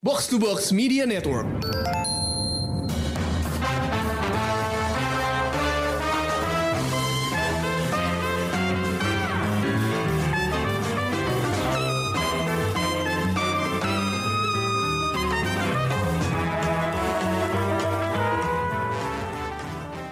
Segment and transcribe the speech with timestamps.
[0.00, 1.42] Box to Box Media Network.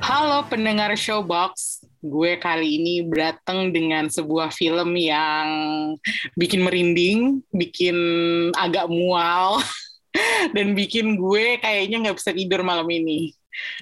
[0.03, 5.49] Halo pendengar Showbox, gue kali ini datang dengan sebuah film yang
[6.37, 7.97] bikin merinding, bikin
[8.55, 9.61] agak mual,
[10.57, 13.33] dan bikin gue kayaknya nggak bisa tidur malam ini.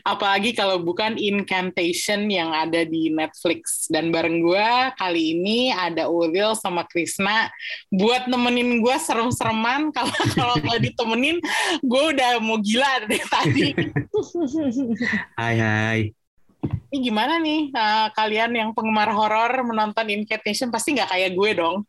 [0.06, 3.90] Apalagi kalau bukan Incantation yang ada di Netflix.
[3.90, 7.50] Dan bareng gue kali ini ada Ulil sama Krisna
[7.90, 9.90] buat nemenin gue serem-sereman.
[9.96, 11.38] Kalau kalau nggak ditemenin,
[11.82, 13.68] gue udah mau gila dari tadi.
[15.40, 16.23] Hai hai.
[16.64, 21.82] Ini gimana nih uh, kalian yang penggemar horor menonton Incantation pasti nggak kayak gue dong.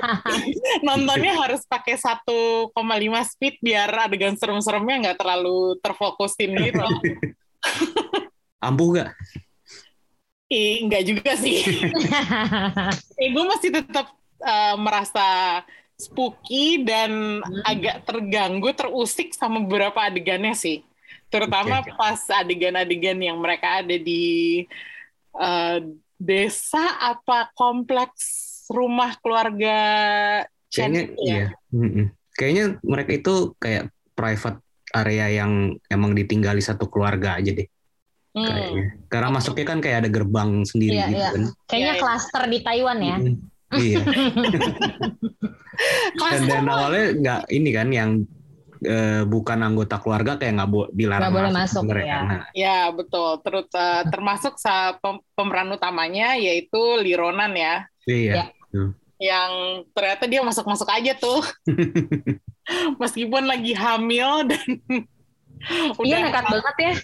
[0.86, 2.76] Nontonnya harus pakai 1,5
[3.24, 6.86] speed biar adegan serem-seremnya nggak terlalu terfokusin gitu.
[8.66, 9.10] Ampuh gak?
[10.48, 11.62] Ih, nggak juga sih.
[13.20, 14.10] eh, gue masih tetap
[14.42, 15.60] uh, merasa
[15.98, 20.87] spooky dan agak terganggu, terusik sama beberapa adegannya sih
[21.28, 21.92] terutama okay.
[21.94, 24.64] pas adegan-adegan yang mereka ada di
[25.36, 25.78] uh,
[26.18, 29.78] desa apa kompleks rumah keluarga
[30.68, 31.08] kayaknya ya?
[31.24, 32.06] iya mm-hmm.
[32.36, 34.60] kayaknya mereka itu kayak private
[34.96, 37.68] area yang emang ditinggali satu keluarga aja deh
[38.36, 38.44] hmm.
[38.44, 41.30] kayaknya karena masuknya kan kayak ada gerbang sendiri iya, gitu iya.
[41.32, 43.36] kan kayaknya iya, klaster di Taiwan ya mm-hmm.
[43.78, 44.00] iya
[46.20, 48.10] dan, dan awalnya nggak ini kan yang
[48.80, 52.08] e, bukan anggota keluarga kayak nggak bo- dilarang Nggak boleh masuk, mereka.
[52.08, 52.18] ya.
[52.22, 53.30] Nah, Ya betul.
[53.40, 58.34] Terus uh, termasuk sa- pem- pemeran utamanya yaitu Lironan ya, iya.
[58.34, 58.44] Ya.
[59.18, 59.52] Yang
[59.90, 61.42] ternyata dia masuk-masuk aja tuh,
[63.02, 64.62] meskipun lagi hamil dan
[66.06, 66.92] Iya nekat banget ya.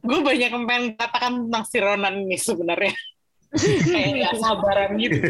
[0.00, 2.94] gue banyak yang pengen katakan tentang si Ronan ini sebenarnya
[3.86, 5.20] kayak nggak sabaran gitu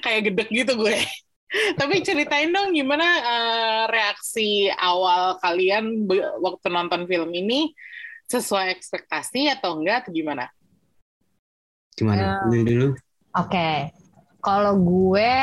[0.00, 0.96] kayak gedek gitu gue
[1.78, 6.06] tapi ceritain dong gimana uh, reaksi awal kalian
[6.38, 7.74] waktu nonton film ini
[8.30, 10.46] sesuai ekspektasi atau enggak atau gimana
[12.00, 12.40] Gimana?
[12.40, 12.88] Um, Dulu dulu.
[12.90, 12.96] Oke,
[13.36, 13.76] okay.
[14.40, 15.36] kalau gue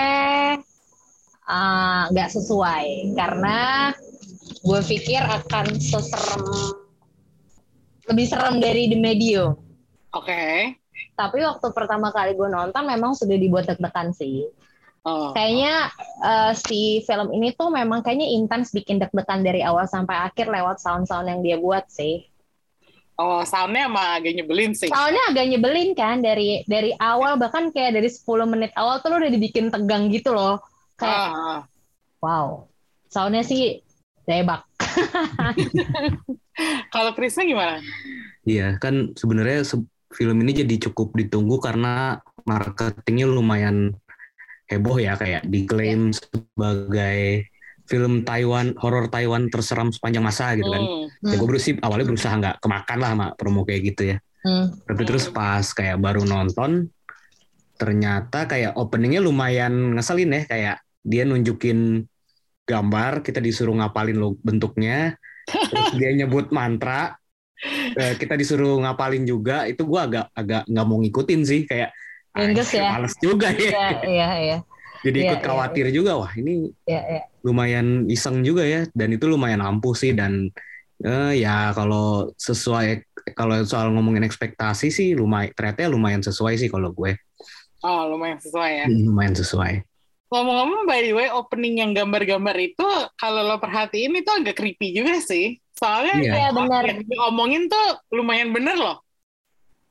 [2.11, 3.57] nggak uh, sesuai karena
[4.59, 6.43] gue pikir akan seserem
[8.11, 9.55] lebih serem dari The Medium.
[10.11, 10.27] Oke.
[10.27, 10.55] Okay.
[11.15, 14.49] Tapi waktu pertama kali gue nonton memang sudah dibuat deg-degan sih.
[15.07, 15.31] Oh.
[15.31, 15.87] Kayaknya
[16.19, 20.83] uh, si film ini tuh memang kayaknya intens bikin deg-degan dari awal sampai akhir lewat
[20.83, 22.27] sound-sound yang dia buat sih.
[23.15, 24.91] Oh, soundnya emang agak nyebelin sih.
[24.91, 29.23] Soundnya agak nyebelin kan dari dari awal bahkan kayak dari 10 menit awal tuh lo
[29.23, 30.59] udah dibikin tegang gitu loh.
[30.99, 31.61] Kayak uh.
[32.19, 32.67] wow.
[33.07, 33.79] Soundnya sih
[34.27, 34.67] debak.
[36.93, 37.79] Kalau Krisnya gimana?
[38.43, 39.63] Iya, kan sebenarnya
[40.11, 43.95] film ini jadi cukup ditunggu karena marketingnya lumayan
[44.67, 46.17] heboh ya kayak diklaim yeah.
[46.19, 47.21] sebagai
[47.87, 50.83] film Taiwan horor Taiwan terseram sepanjang masa gitu kan.
[50.83, 51.31] Mm.
[51.31, 54.17] Ya gue berusaha awalnya berusaha nggak kemakan lah sama promo kayak gitu ya.
[54.43, 54.67] Mm.
[54.83, 56.91] Tapi terus pas kayak baru nonton
[57.77, 62.03] ternyata kayak openingnya lumayan ngeselin ya kayak dia nunjukin
[62.67, 65.15] gambar kita disuruh ngapalin lo bentuknya
[65.47, 67.15] terus dia nyebut mantra
[67.95, 71.93] kita disuruh ngapalin juga itu gue agak agak nggak mau ngikutin sih kayak
[72.37, 72.89] Enggak ya.
[72.93, 73.71] Males juga ya.
[73.73, 74.57] Iya, iya, iya.
[75.01, 77.21] Jadi ikut ya, khawatir ya, juga wah ini ya, ya.
[77.45, 80.49] lumayan iseng juga ya dan itu lumayan ampuh sih dan
[81.05, 83.05] uh, ya kalau sesuai
[83.37, 87.13] kalau soal ngomongin ekspektasi sih lumayan ternyata lumayan sesuai sih kalau gue.
[87.85, 88.85] Oh lumayan sesuai ya.
[88.89, 89.73] Lumayan sesuai.
[90.27, 95.21] Ngomong-ngomong by the way opening yang gambar-gambar itu kalau lo perhatiin itu agak creepy juga
[95.23, 95.61] sih.
[95.77, 96.33] Soalnya iya.
[96.33, 96.83] ya, benar.
[96.89, 99.06] yang diomongin tuh lumayan bener loh.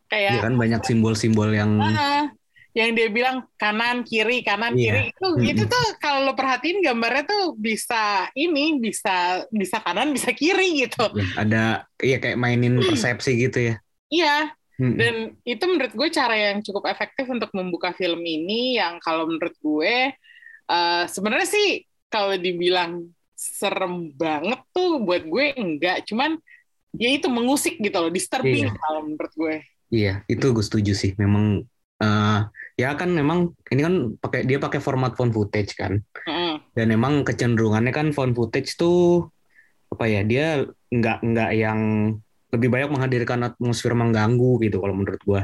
[0.07, 2.31] Kayak ya kan banyak simbol-simbol yang uh,
[2.77, 4.93] yang dia bilang kanan kiri kanan iya.
[4.93, 5.51] kiri itu mm-hmm.
[5.57, 11.09] itu tuh kalau lo perhatiin gambarnya tuh bisa ini bisa bisa kanan bisa kiri gitu
[11.17, 11.65] ya, ada
[12.05, 13.75] iya kayak mainin persepsi gitu ya
[14.13, 14.37] iya
[14.77, 14.97] mm-hmm.
[15.01, 15.15] dan
[15.49, 20.13] itu menurut gue cara yang cukup efektif untuk membuka film ini yang kalau menurut gue
[20.69, 21.81] uh, sebenarnya sih
[22.13, 26.37] kalau dibilang serem banget tuh buat gue enggak cuman
[26.93, 28.77] ya itu mengusik gitu loh disturbing iya.
[28.85, 29.57] kalau menurut gue
[29.93, 31.63] iya itu gue setuju sih memang
[32.03, 32.41] uh,
[32.77, 36.77] ya kan memang ini kan pakai dia pakai format phone footage kan mm.
[36.77, 39.29] dan memang kecenderungannya kan phone footage tuh
[39.91, 41.81] apa ya dia nggak nggak yang
[42.51, 45.43] lebih banyak menghadirkan atmosfer mengganggu gitu kalau menurut gua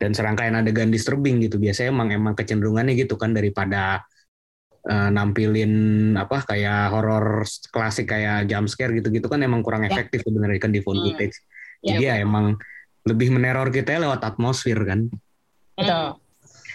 [0.00, 4.02] dan serangkaian adegan disturbing gitu biasanya emang emang kecenderungannya gitu kan daripada
[4.88, 5.72] uh, nampilin
[6.18, 9.92] apa kayak horor klasik kayak jump scare gitu-gitu kan emang kurang ya.
[9.92, 11.06] efektif sebenarnya kan di phone hmm.
[11.12, 11.36] footage.
[11.84, 12.56] Ya, Jadi ya, ya emang
[13.04, 15.06] lebih meneror kita lewat atmosfer kan.
[15.76, 16.16] Betul.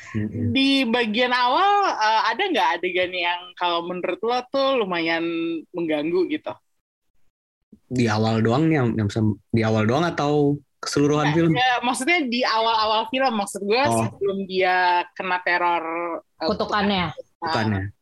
[0.10, 0.50] Hmm.
[0.54, 5.22] Di bagian awal uh, ada nggak adegan yang kalau menurut lo tuh lumayan
[5.74, 6.54] mengganggu gitu?
[7.90, 9.10] Di awal doang nih yang, yang
[9.54, 11.52] di awal doang atau keseluruhan ya, film?
[11.54, 13.98] Ya, maksudnya di awal-awal film maksud gue oh.
[14.06, 15.86] sebelum dia kena teror
[16.22, 17.14] uh, kutukannya.
[17.42, 17.82] Kutukannya.
[17.90, 17.98] Uh,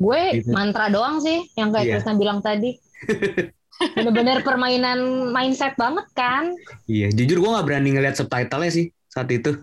[0.00, 0.52] gue gitu.
[0.56, 1.92] mantra doang sih yang kayak yeah.
[2.00, 2.76] Krisna bilang tadi.
[3.80, 6.52] Bener-bener permainan mindset banget kan?
[6.84, 9.56] Iya, jujur gue nggak berani ngeliat subtitlenya sih saat itu.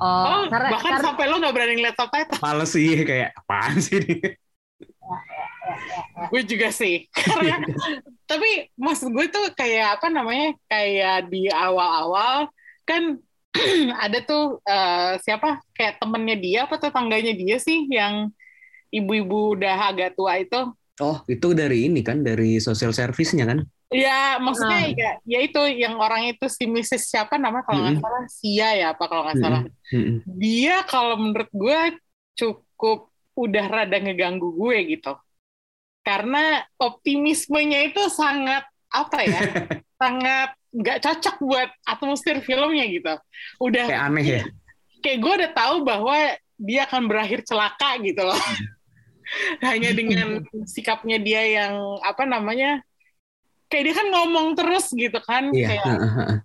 [0.00, 2.40] Oh, oh karena, bahkan karena, sampai lo gak berani ngeliat subtitle.
[2.40, 4.16] Males sih, kayak apaan sih ini?
[6.32, 7.06] gue juga sih.
[7.16, 7.60] Karena,
[8.24, 12.48] tapi maksud gue tuh kayak apa namanya, kayak di awal-awal
[12.88, 13.20] kan
[14.04, 18.32] ada tuh uh, siapa kayak temennya dia apa tetangganya dia sih yang
[18.88, 20.72] ibu-ibu udah agak tua itu.
[21.00, 23.64] Oh, itu dari ini kan, dari social service-nya kan?
[23.92, 24.92] Ya, maksudnya nah.
[24.92, 27.12] ya, ya itu yang orang itu si Mrs.
[27.12, 28.08] siapa nama kalau nggak mm -hmm.
[28.08, 29.62] salah Sia ya apa kalau nggak salah.
[29.92, 30.16] Mm -hmm.
[30.40, 31.80] Dia kalau menurut gue
[32.32, 35.12] cukup udah rada ngeganggu gue gitu.
[36.02, 39.40] Karena optimismenya itu sangat apa ya?
[40.00, 43.14] sangat nggak cocok buat atmosfer filmnya gitu.
[43.60, 44.42] Udah kayak aneh ya.
[45.04, 46.16] Kayak gue udah tahu bahwa
[46.56, 48.40] dia akan berakhir celaka gitu loh.
[49.66, 52.84] Hanya dengan sikapnya dia yang apa namanya?
[53.72, 55.80] kayak dia kan ngomong terus gitu kan iya.
[55.80, 55.84] kayak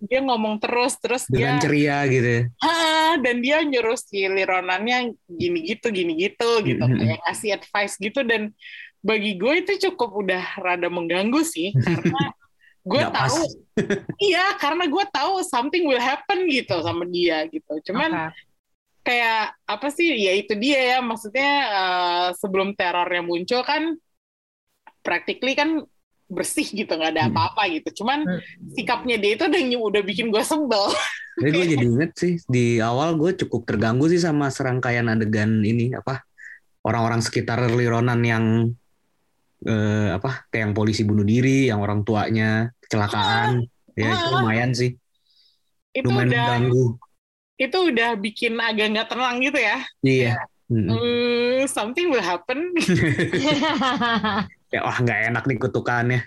[0.08, 2.42] dia ngomong terus terus dengan dia ceria gitu ya.
[3.20, 7.04] dan dia nyuruh si Lironannya gini gitu gini gitu gitu mm -hmm.
[7.04, 8.56] kayak ngasih advice gitu dan
[9.04, 12.32] bagi gue itu cukup udah rada mengganggu sih karena
[12.90, 13.42] gue tahu
[14.32, 18.47] iya karena gue tahu something will happen gitu sama dia gitu cuman okay.
[19.08, 23.96] Kayak apa sih ya itu dia ya maksudnya uh, sebelum terornya muncul kan
[25.00, 25.80] practically kan
[26.28, 27.30] bersih gitu nggak ada hmm.
[27.32, 28.76] apa-apa gitu cuman hmm.
[28.76, 30.92] sikapnya dia itu udah udah bikin gue sebel
[31.40, 35.96] jadi gue jadi inget sih di awal gue cukup terganggu sih sama serangkaian adegan ini
[35.96, 36.28] apa
[36.84, 38.44] orang-orang sekitar Lironan yang
[39.64, 44.32] eh, apa kayak yang polisi bunuh diri yang orang tuanya kecelakaan ah, ya itu ah.
[44.36, 44.92] lumayan sih
[45.96, 46.86] itu lumayan udah, mengganggu
[47.58, 49.78] itu udah bikin agak nggak tenang gitu ya?
[50.06, 50.34] Iya.
[50.68, 50.88] Hmm.
[50.92, 52.58] uh, something will happen.
[54.68, 56.20] Ya wah nggak enak nih kutukannya.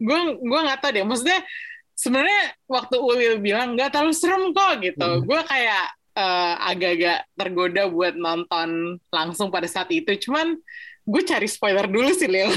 [0.00, 1.04] Gue gue nggak tahu deh.
[1.04, 1.44] Maksudnya
[1.92, 5.04] sebenarnya waktu Ulil bilang nggak terlalu serem kok gitu.
[5.04, 5.20] Hmm.
[5.20, 5.84] gue kayak
[6.16, 10.08] uh, agak-agak tergoda buat nonton langsung pada saat itu.
[10.16, 10.56] Cuman
[11.04, 12.48] gue cari spoiler dulu sih Lil.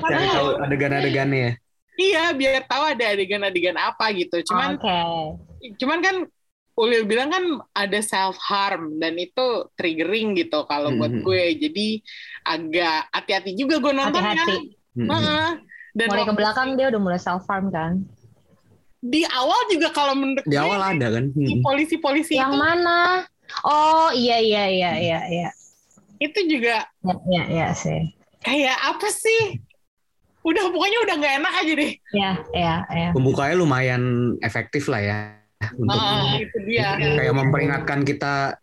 [0.00, 1.52] Cari tahu adegan-adegannya ya
[2.00, 5.36] iya biar tahu ada adegan-adegan apa gitu cuman okay.
[5.76, 6.16] cuman kan
[6.80, 7.44] Ulil bilang kan
[7.76, 11.00] ada self harm dan itu triggering gitu kalau mm -hmm.
[11.04, 11.44] buat gue.
[11.60, 11.86] Jadi
[12.48, 14.80] agak hati-hati juga gue nonton hati-hati.
[14.96, 15.48] Mm -hmm.
[15.92, 18.00] Dan mulai ke belakang dia udah mulai self harm kan.
[19.04, 21.28] Di awal juga kalau menurut di gue, awal ada kan.
[21.60, 23.28] polisi-polisi yang itu, mana?
[23.60, 25.50] Oh iya iya iya iya iya.
[26.16, 26.88] Itu juga.
[27.28, 28.16] Iya iya ya, sih.
[28.40, 29.60] Kayak apa sih?
[30.40, 31.92] Udah pokoknya udah nggak enak aja deh.
[32.16, 33.08] Iya iya iya.
[33.12, 34.02] Pembukanya lumayan
[34.40, 35.16] efektif lah ya
[35.76, 36.96] untuk ah, itu dia.
[36.96, 38.56] kayak memperingatkan kita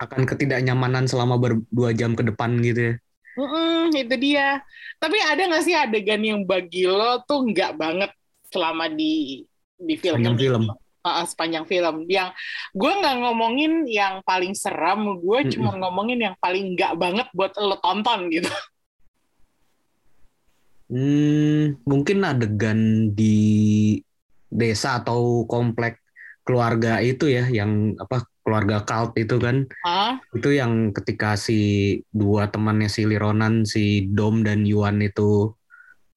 [0.00, 2.94] akan ketidaknyamanan selama berdua jam ke depan gitu ya.
[3.36, 4.64] Mm-mm, itu dia.
[4.96, 8.10] Tapi ada nggak sih adegan yang bagi lo tuh nggak banget
[8.48, 9.44] selama di
[9.76, 10.20] di film?
[10.20, 10.62] Sepanjang film.
[11.00, 11.96] Uh, sepanjang film.
[12.08, 12.36] Yang
[12.76, 15.52] gue nggak ngomongin yang paling seram, gue mm -mm.
[15.56, 18.48] cuma ngomongin yang paling nggak banget buat lo tonton gitu.
[20.90, 23.38] Hmm, mungkin adegan di
[24.50, 26.02] desa atau komplek
[26.42, 30.18] keluarga itu ya yang apa keluarga cult itu kan huh?
[30.34, 35.54] itu yang ketika si dua temannya si Lironan si Dom dan Yuan itu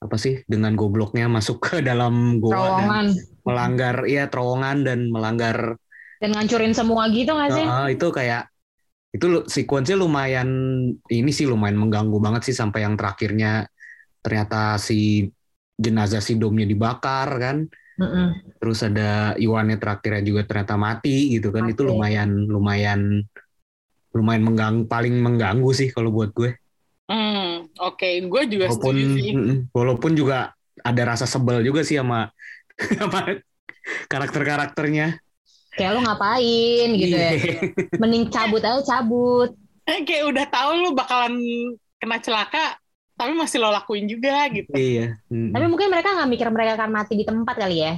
[0.02, 3.06] apa sih dengan gobloknya masuk ke dalam goa terowongan.
[3.14, 5.78] dan melanggar ya terowongan dan melanggar
[6.18, 7.66] dan ngancurin semua gitu nggak sih?
[7.68, 8.48] Uh, itu kayak
[9.14, 10.50] itu sequence lumayan
[11.12, 13.68] ini sih lumayan mengganggu banget sih sampai yang terakhirnya
[14.24, 15.28] ternyata si
[15.76, 17.58] jenazah si domnya dibakar kan
[17.94, 18.58] Mm-mm.
[18.58, 21.70] Terus ada Iwannya terakhirnya juga ternyata mati gitu kan.
[21.70, 21.74] Okay.
[21.78, 23.22] Itu lumayan lumayan
[24.14, 26.58] lumayan mengganggu paling mengganggu sih kalau buat gue.
[27.10, 28.24] Hmm, oke, okay.
[28.24, 29.32] gue juga walaupun, setuju sih.
[29.74, 32.30] Walaupun juga ada rasa sebel juga sih sama
[32.98, 33.42] sama
[34.10, 35.18] karakter-karakternya.
[35.74, 37.32] Kayak lo ngapain gitu ya.
[37.34, 37.60] Iya.
[37.98, 39.58] Mending cabut aja cabut.
[39.84, 41.34] Kayak udah tahu lu bakalan
[41.98, 42.78] kena celaka,
[43.24, 44.76] tapi masih lo lakuin juga gitu.
[44.76, 45.16] Iya.
[45.32, 45.56] Hmm.
[45.56, 47.94] Tapi mungkin mereka nggak mikir mereka akan mati di tempat kali ya.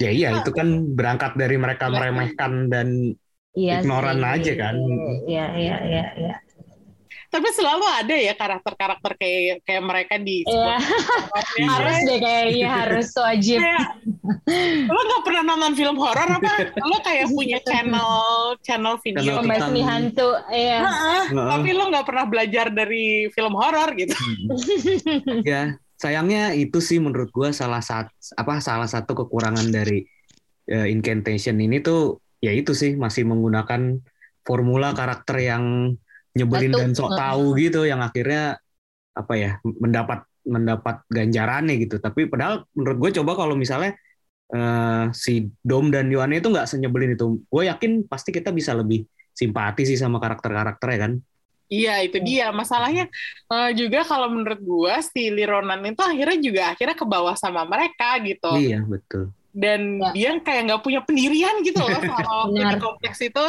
[0.00, 3.12] Ya iya, itu kan berangkat dari mereka meremehkan dan
[3.50, 4.30] Iya ignoran sih.
[4.38, 4.74] aja kan.
[5.26, 6.34] Iya, iya, iya, iya
[7.30, 10.82] tapi selalu ada ya karakter-karakter kayak kayak mereka di yeah.
[11.62, 13.62] harus deh kayaknya harus wajib.
[14.90, 16.74] Lo nggak pernah nonton film horor apa?
[16.82, 18.10] Lo kayak punya channel
[18.66, 19.38] channel video.
[19.38, 20.82] Pembasmi hantu ya
[21.30, 24.14] nah, tapi lo nggak pernah belajar dari film horor gitu.
[25.46, 30.02] Ya sayangnya itu sih menurut gue salah satu apa salah satu kekurangan dari
[30.72, 34.00] uh, incantation ini tuh ya itu sih masih menggunakan
[34.42, 35.94] formula karakter yang
[36.36, 36.80] nyebelin Batu.
[36.80, 38.58] dan sok tahu gitu yang akhirnya
[39.14, 43.98] apa ya mendapat mendapat ganjarannya gitu tapi padahal menurut gue coba kalau misalnya
[44.54, 49.04] uh, si Dom dan Yohane itu nggak senyebelin itu gue yakin pasti kita bisa lebih
[49.34, 51.12] simpati sih sama karakter-karakternya kan
[51.70, 53.06] Iya itu dia masalahnya
[53.46, 58.18] uh, juga kalau menurut gue si Lironan itu akhirnya juga akhirnya ke bawah sama mereka
[58.26, 58.58] gitu.
[58.58, 59.30] Iya betul.
[59.54, 60.10] Dan ya.
[60.10, 61.94] dia kayak nggak punya pendirian gitu loh
[62.58, 63.46] di kompleks itu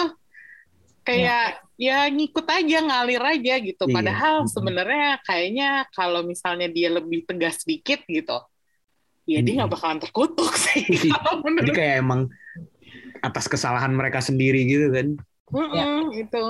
[1.01, 1.65] kayak ya.
[1.81, 3.93] Ya ngikut aja ngalir aja gitu iya.
[3.97, 8.37] padahal sebenarnya kayaknya kalau misalnya dia lebih tegas sedikit gitu
[9.25, 9.45] ya hmm.
[9.49, 11.17] dia nggak bakalan terkutuk sih iya.
[11.41, 12.29] jadi kayak emang
[13.25, 15.07] atas kesalahan mereka sendiri gitu kan
[15.49, 15.85] mm -mm, ya.
[16.21, 16.45] itu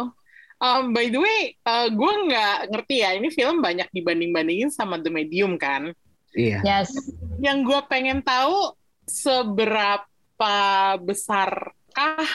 [0.60, 5.00] um, by the way uh, gue nggak ngerti ya ini film banyak dibanding bandingin sama
[5.00, 5.96] The Medium kan
[6.36, 6.92] iya yes.
[7.40, 8.76] yang gue pengen tahu
[9.08, 10.04] seberapa
[11.00, 12.28] besarkah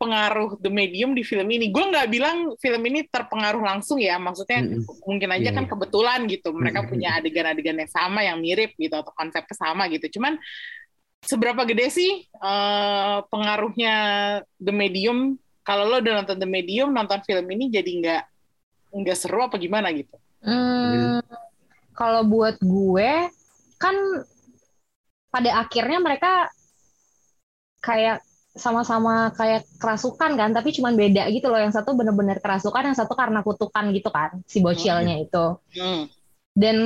[0.00, 1.68] pengaruh The Medium di film ini.
[1.68, 5.04] Gue nggak bilang film ini terpengaruh langsung ya, maksudnya mm -hmm.
[5.04, 5.52] mungkin aja yeah.
[5.52, 5.70] kan iya.
[5.76, 6.92] kebetulan gitu, mereka mm -hmm.
[6.96, 10.16] punya adegan-adegan yang sama, yang mirip gitu atau konsep sama gitu.
[10.16, 10.40] Cuman
[11.20, 13.94] seberapa gede sih uh, pengaruhnya
[14.56, 15.36] The Medium?
[15.60, 18.22] Kalau lo udah nonton The Medium, nonton film ini jadi nggak
[18.96, 20.16] nggak seru apa gimana gitu?
[20.40, 21.20] Hmm,
[21.92, 23.28] kalau buat gue
[23.76, 23.96] kan
[25.28, 26.48] pada akhirnya mereka
[27.84, 31.60] kayak sama-sama kayak kerasukan kan, tapi cuman beda gitu loh.
[31.62, 35.24] Yang satu bener-bener kerasukan, yang satu karena kutukan gitu kan, si bocilnya hmm.
[35.26, 35.44] itu.
[35.78, 36.04] Hmm.
[36.50, 36.78] Dan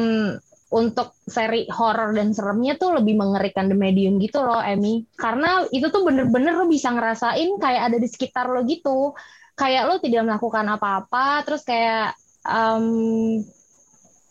[0.75, 5.07] untuk seri horror dan seremnya tuh lebih mengerikan The Medium gitu loh, Emmy.
[5.15, 9.15] Karena itu tuh bener-bener lo bisa ngerasain kayak ada di sekitar lo gitu.
[9.55, 13.39] Kayak lo tidak melakukan apa-apa, terus kayak um,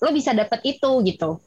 [0.04, 1.40] lo bisa dapet itu gitu.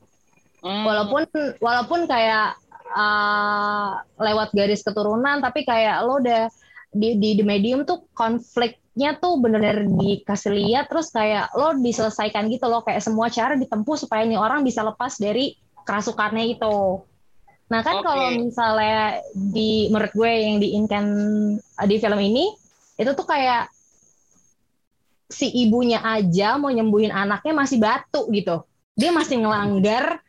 [0.64, 0.82] Hmm.
[0.82, 1.28] Walaupun
[1.60, 2.56] walaupun kayak
[2.92, 6.50] uh, lewat garis keturunan tapi kayak lo udah
[6.96, 12.66] di di, di medium tuh konfliknya tuh bener-bener dikasih lihat terus kayak lo diselesaikan gitu
[12.70, 17.04] loh kayak semua cara ditempuh supaya ini orang bisa lepas dari kerasukannya itu.
[17.66, 18.06] Nah kan okay.
[18.06, 21.04] kalau misalnya di menurut gue yang diinkan
[21.86, 22.50] di film ini
[22.96, 23.70] itu tuh kayak
[25.26, 28.62] si ibunya aja mau nyembuhin anaknya masih batu gitu.
[28.96, 30.25] Dia masih ngelanggar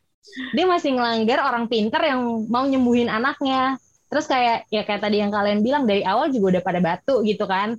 [0.53, 3.79] dia masih ngelanggar orang pinter yang mau nyembuhin anaknya.
[4.07, 7.43] Terus kayak ya kayak tadi yang kalian bilang dari awal juga udah pada batu gitu
[7.50, 7.75] kan.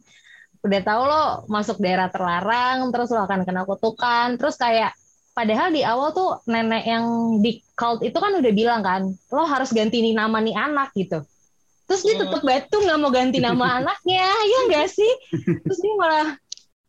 [0.60, 4.36] Udah tahu lo masuk daerah terlarang terus lo akan kena kutukan.
[4.36, 4.92] Terus kayak
[5.32, 9.70] padahal di awal tuh nenek yang di cult itu kan udah bilang kan lo harus
[9.70, 11.22] ganti nih nama nih anak gitu.
[11.88, 15.12] Terus dia tetap batu nggak mau ganti nama anaknya ya enggak sih?
[15.64, 16.36] Terus dia malah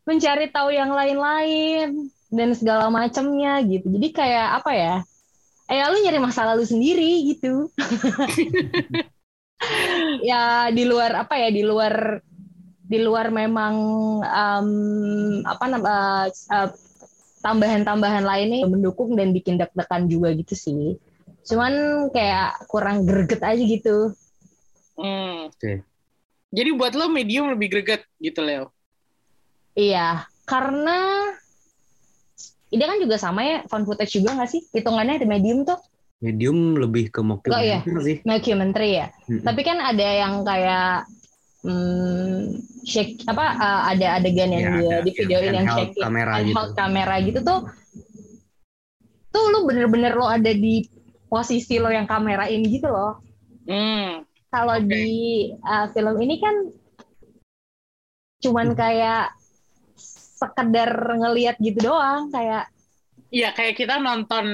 [0.04, 3.88] mencari tahu yang lain-lain dan segala macamnya gitu.
[3.88, 4.96] Jadi kayak apa ya
[5.70, 7.70] eh lu nyari masalah lu sendiri gitu
[10.30, 12.26] ya di luar apa ya di luar
[12.90, 13.76] di luar memang
[14.26, 14.70] um,
[15.46, 16.70] apa nama uh,
[17.46, 20.98] tambahan-tambahan lainnya mendukung dan bikin deg-degan juga gitu sih
[21.46, 24.18] cuman kayak kurang greget aja gitu
[24.98, 25.54] hmm.
[25.54, 25.86] okay.
[26.50, 28.74] jadi buat lo medium lebih greget gitu Leo
[29.78, 31.30] iya karena
[32.70, 35.80] ini kan juga sama ya found footage juga nggak sih hitungannya di medium tuh
[36.20, 37.80] medium lebih ke mockumentary oh, iya.
[38.04, 39.46] sih mockumentary ya mm-hmm.
[39.46, 41.08] tapi kan ada yang kayak
[41.64, 46.64] hmm, shake apa uh, ada adegan yang ya, dia di video yang shake kamera gitu.
[46.76, 47.60] kamera gitu tuh
[49.30, 50.86] tuh lu bener-bener lo ada di
[51.30, 53.22] posisi lo yang kamerain gitu loh
[53.70, 54.26] mm.
[54.50, 54.90] kalau okay.
[54.90, 55.08] di
[55.62, 56.56] uh, film ini kan
[58.40, 59.39] cuman kayak
[60.40, 62.72] sekedar ngelihat gitu doang kayak
[63.30, 64.46] Iya kayak kita nonton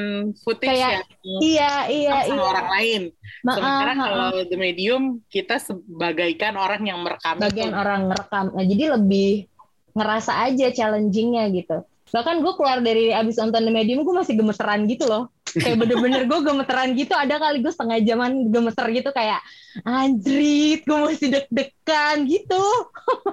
[0.43, 1.39] footage kayak, ya.
[1.39, 2.51] Iya iya sama iya.
[2.51, 3.01] orang lain.
[3.39, 4.45] Ma Sementara uh, kalau uh.
[4.51, 7.39] the medium kita sebagaikan orang yang merekam.
[7.39, 7.79] Bagian itu.
[7.79, 8.51] orang merekam.
[8.51, 9.47] Nah, jadi lebih
[9.95, 11.87] ngerasa aja challengingnya gitu.
[12.11, 15.31] Bahkan gue keluar dari abis nonton the medium gue masih gemeteran gitu loh.
[15.55, 17.15] Kayak bener-bener gue gemeteran gitu.
[17.15, 19.39] Ada kali gue setengah jaman gemeter gitu kayak
[19.87, 22.63] anjrit gue masih deg-degan gitu.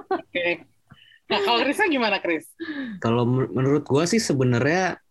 [0.07, 0.23] Oke.
[0.31, 0.51] Okay.
[1.33, 2.45] Nah, kalau Krisnya gimana, Kris?
[3.01, 5.01] Kalau menurut gua sih sebenarnya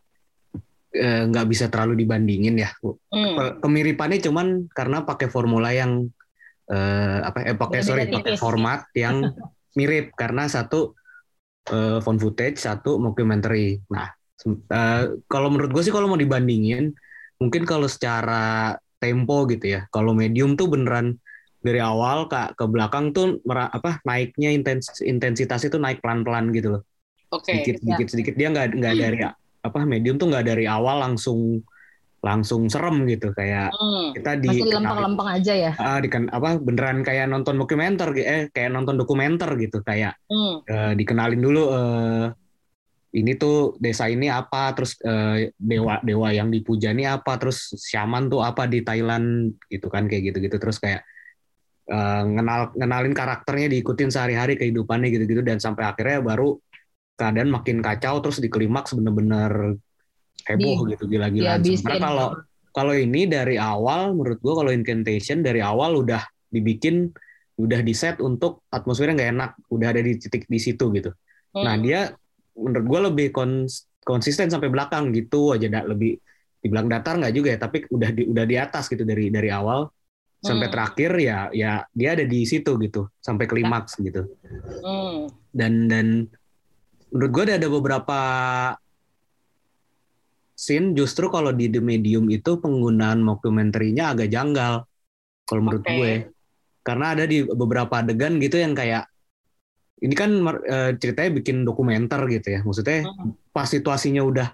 [0.95, 2.71] eh, nggak eh, bisa terlalu dibandingin ya.
[2.83, 3.59] Hmm.
[3.59, 6.07] Kemiripannya cuman karena pakai formula yang
[6.71, 7.43] eh, apa?
[7.43, 9.27] Eh, pakai sorry, pakai format yang
[9.79, 10.95] mirip karena satu
[12.03, 13.79] phone footage, satu documentary.
[13.87, 14.11] Nah,
[14.51, 16.91] uh, kalau menurut gue sih kalau mau dibandingin,
[17.39, 21.19] mungkin kalau secara tempo gitu ya, kalau medium tuh beneran
[21.63, 26.83] dari awal ke ke belakang tuh apa naiknya intens, intensitas itu naik pelan-pelan gitu loh.
[27.33, 27.49] Oke.
[27.49, 28.13] Okay, sedikit, sedikit, ya.
[28.13, 29.19] sedikit dia nggak nggak dari
[29.63, 31.63] apa medium tuh nggak dari awal langsung
[32.23, 34.15] langsung serem gitu kayak hmm.
[34.15, 38.71] kita di masih lempeng-lempeng aja ya uh, di apa beneran kayak nonton dokumenter eh kayak
[38.71, 40.63] nonton dokumenter gitu kayak hmm.
[40.63, 42.31] uh, dikenalin dulu uh,
[43.13, 48.31] ini tuh desa ini apa terus uh, dewa dewa yang dipuja ini apa terus shaman
[48.31, 51.03] tuh apa di Thailand gitu kan kayak gitu-gitu terus kayak
[51.91, 56.55] uh, ngenal ngenalin karakternya diikutin sehari-hari kehidupannya gitu-gitu dan sampai akhirnya baru
[57.19, 59.79] keadaan makin kacau terus di klimaks bener-bener
[60.47, 61.63] heboh di, gitu gila-gilaan.
[61.63, 62.29] Sebenarnya kalau
[62.73, 66.23] kalau ini dari awal menurut gua kalau incantation dari awal udah
[66.53, 67.11] dibikin
[67.61, 71.13] udah di set untuk atmosfernya nggak enak, udah ada di titik di situ gitu.
[71.53, 71.65] Hmm.
[71.69, 72.11] Nah dia
[72.57, 76.19] menurut gua lebih kons konsisten sampai belakang gitu aja, lebih
[76.63, 79.53] di belakang datar nggak juga ya, tapi udah di udah di atas gitu dari dari
[79.53, 79.87] awal
[80.43, 80.75] sampai hmm.
[80.75, 84.27] terakhir ya ya dia ada di situ gitu sampai klimaks gitu.
[84.83, 85.31] Hmm.
[85.55, 86.27] Dan dan
[87.15, 88.21] menurut gue ada beberapa
[90.59, 94.83] scene justru kalau di The Medium itu penggunaan mockumentary-nya agak janggal
[95.47, 95.95] kalau menurut okay.
[95.95, 96.15] gue.
[96.83, 99.07] Karena ada di beberapa adegan gitu yang kayak
[100.03, 100.35] ini kan
[100.67, 102.61] e, ceritanya bikin dokumenter gitu ya.
[102.67, 103.55] Maksudnya hmm.
[103.55, 104.49] pas situasinya udah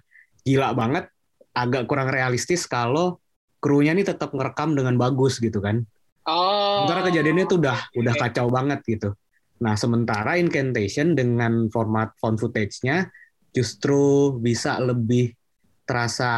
[0.44, 1.08] gila banget
[1.56, 3.16] agak kurang realistis kalau
[3.58, 5.82] krunya ini tetap ngerekam dengan bagus gitu kan.
[6.28, 6.84] Oh.
[6.84, 7.98] Sementara kejadiannya itu udah okay.
[7.98, 9.10] udah kacau banget gitu.
[9.58, 13.10] Nah, sementara Incantation dengan format found footage-nya
[13.50, 15.34] justru bisa lebih
[15.82, 16.30] terasa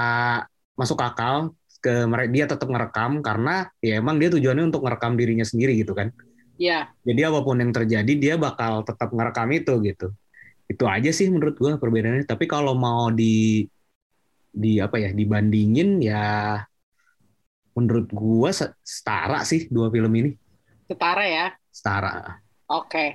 [0.79, 5.45] masuk akal ke mereka dia tetap ngerekam karena ya emang dia tujuannya untuk ngerekam dirinya
[5.45, 6.13] sendiri gitu kan.
[6.61, 6.93] Iya.
[7.05, 10.13] Jadi apa pun yang terjadi dia bakal tetap ngerekam itu gitu.
[10.69, 12.29] Itu aja sih menurut gua perbedaannya.
[12.29, 13.65] Tapi kalau mau di
[14.51, 16.59] di apa ya dibandingin ya
[17.81, 18.53] menurut gua
[18.85, 20.37] setara sih dua film ini.
[20.85, 21.47] Setara ya?
[21.73, 22.39] Setara.
[22.69, 22.87] Oke.
[22.87, 23.11] Okay.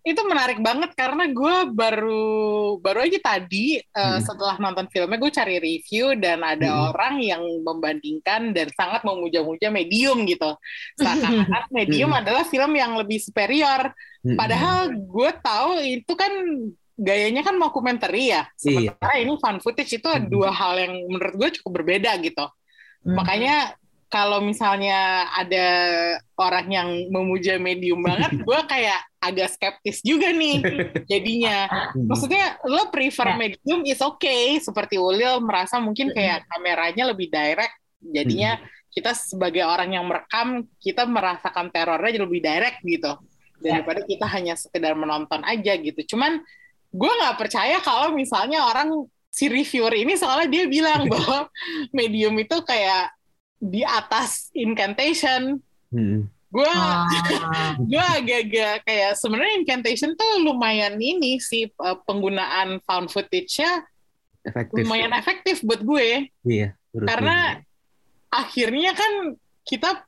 [0.00, 5.56] Itu menarik banget karena gue baru baru aja tadi uh, setelah nonton filmnya gue cari
[5.60, 6.84] review dan ada hmm.
[6.88, 10.56] orang yang membandingkan dan sangat memuja-muja Medium gitu.
[10.96, 13.92] Seakan-akan Medium adalah film yang lebih superior.
[14.24, 16.32] Padahal gue tahu itu kan
[16.96, 18.20] gayanya kan dokumenter ya.
[18.20, 18.44] Iya.
[18.56, 19.24] Sementara iya.
[19.28, 22.48] ini fun footage itu dua hal yang menurut gue cukup berbeda gitu.
[23.00, 23.79] Makanya
[24.10, 25.66] kalau misalnya ada
[26.34, 30.58] orang yang memuja medium banget, gue kayak agak skeptis juga nih
[31.06, 31.70] jadinya.
[31.94, 33.36] Maksudnya lo prefer ya.
[33.38, 38.58] medium is okay, seperti Ulil merasa mungkin kayak kameranya lebih direct, jadinya
[38.90, 43.14] kita sebagai orang yang merekam kita merasakan terornya jadi lebih direct gitu.
[43.62, 46.16] Daripada kita hanya sekedar menonton aja gitu.
[46.16, 46.42] Cuman
[46.90, 51.46] gue nggak percaya kalau misalnya orang si reviewer ini soalnya dia bilang bahwa
[51.94, 53.14] medium itu kayak
[53.60, 55.60] di atas incantation.
[55.92, 56.26] Hmm.
[56.50, 57.06] Gue ah.
[57.90, 63.86] gue agak-agak kayak sebenarnya incantation tuh lumayan ini sih penggunaan found footage-nya
[64.42, 64.82] efektif.
[64.82, 66.26] lumayan efektif buat gue.
[66.42, 66.74] Iya.
[66.90, 67.60] Karena
[68.32, 70.02] akhirnya kan kita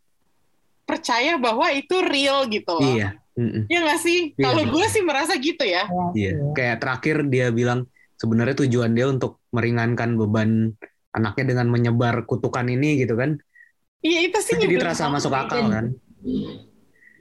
[0.83, 2.91] percaya bahwa itu real gitu loh.
[2.91, 3.23] Iya.
[3.33, 3.65] Mm-mm.
[3.71, 4.37] Ya nggak sih?
[4.37, 5.87] Iya, Kalau gue sih merasa gitu ya.
[6.12, 6.53] Iya.
[6.53, 7.87] Kayak terakhir dia bilang
[8.19, 10.75] sebenarnya tujuan dia untuk meringankan beban
[11.12, 13.37] anaknya dengan menyebar kutukan ini gitu kan.
[14.03, 15.87] Iya itu sih jadi terasa masuk akal kan.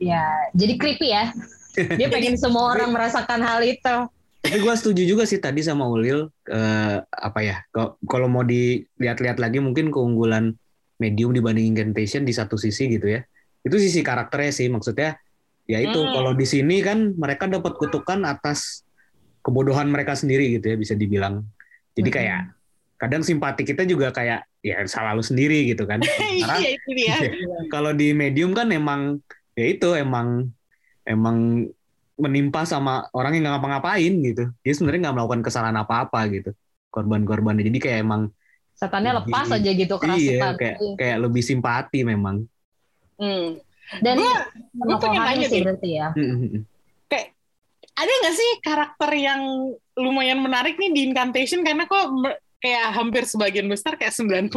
[0.02, 0.26] Ya
[0.58, 1.30] jadi creepy ya.
[1.78, 3.96] Dia pengen semua orang merasakan hal itu.
[4.42, 7.62] Tapi gue setuju juga sih tadi sama Ulil uh, apa ya
[8.10, 10.58] kalau mau dilihat-lihat lagi mungkin keunggulan
[10.98, 13.22] medium dibanding incantation di satu sisi gitu ya.
[13.62, 15.22] Itu sisi karakternya sih maksudnya
[15.70, 16.12] ya itu hmm.
[16.18, 18.82] kalau di sini kan mereka dapat kutukan atas
[19.46, 21.46] kebodohan mereka sendiri gitu ya bisa dibilang.
[21.94, 22.61] Jadi kayak
[23.02, 25.98] kadang simpati kita juga kayak ya salah lu sendiri gitu kan.
[26.38, 27.18] Iya itu dia.
[27.74, 29.18] Kalau di medium kan emang
[29.58, 30.54] ya itu emang
[31.02, 31.66] emang
[32.22, 34.54] menimpa sama orang yang nggak ngapa-ngapain gitu.
[34.62, 36.54] Dia sebenarnya nggak melakukan kesalahan apa-apa gitu.
[36.94, 37.66] Korban-korbannya.
[37.66, 38.30] Jadi kayak emang
[38.78, 42.46] setannya lepas aja gitu Iya, kayak kayak lebih simpati memang.
[43.18, 43.58] Hmm.
[44.02, 44.22] Dan
[44.78, 46.14] gue pengen nanya sih berarti ya.
[46.14, 46.62] Hmm, hmm, hmm.
[47.10, 47.28] Kayak
[47.98, 49.42] ada nggak sih karakter yang
[49.98, 52.06] lumayan menarik nih di Incantation karena kok
[52.62, 54.54] kayak hampir sebagian besar kayak 90%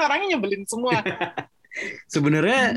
[0.00, 1.04] orangnya nyebelin semua.
[2.12, 2.76] Sebenarnya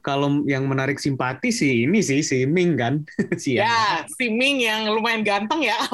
[0.00, 3.02] kalau yang menarik simpati sih ini sih si Ming kan.
[3.42, 5.78] si ya, si Ming yang lumayan ganteng ya.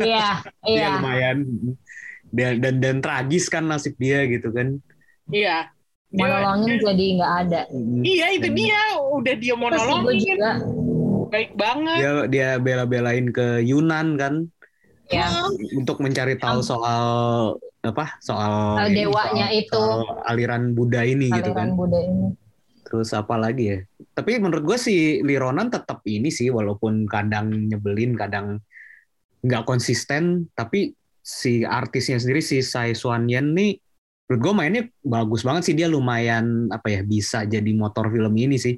[0.00, 0.88] Iya, iya.
[0.98, 1.44] lumayan
[2.32, 4.80] dan, dan dan tragis kan nasib dia gitu kan.
[5.28, 5.70] Iya.
[6.08, 7.60] Monolongin jadi nggak ada.
[8.00, 8.80] Iya, itu dia.
[9.12, 10.24] Udah dia monolongin.
[10.24, 10.52] juga
[11.28, 14.34] baik banget dia dia bela-belain ke Yunan kan
[15.10, 15.28] ya.
[15.74, 17.02] untuk mencari tahu soal
[17.80, 19.78] apa soal Soal dewanya soal- itu.
[19.78, 22.26] soal aliran Buddha ini gitu kan aliran Buddha ini.
[22.84, 23.78] terus apa lagi ya
[24.12, 28.58] tapi menurut gue si Lironan tetap ini sih walaupun kadang nyebelin kadang
[29.40, 33.76] nggak konsisten tapi si artisnya sendiri si Sai Suan Yen nih
[34.26, 38.56] menurut gue mainnya bagus banget sih dia lumayan apa ya bisa jadi motor film ini
[38.56, 38.76] sih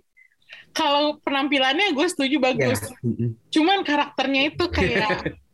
[0.70, 3.34] kalau penampilannya gue setuju bagus mm-mm.
[3.50, 5.34] cuman karakternya itu kayak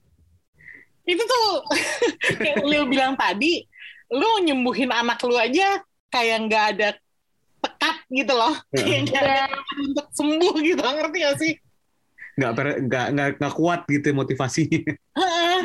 [1.07, 1.51] itu tuh
[2.42, 3.62] kayak Lil bilang tadi
[4.11, 6.88] lu nyembuhin anak lu aja kayak nggak ada
[7.59, 9.47] tekat gitu loh kayak nggak ada Iya.
[9.83, 11.53] untuk sembuh gitu ngerti gak sih
[12.37, 15.61] nggak per- nggak nggak nggak kuat gitu motivasinya Heeh.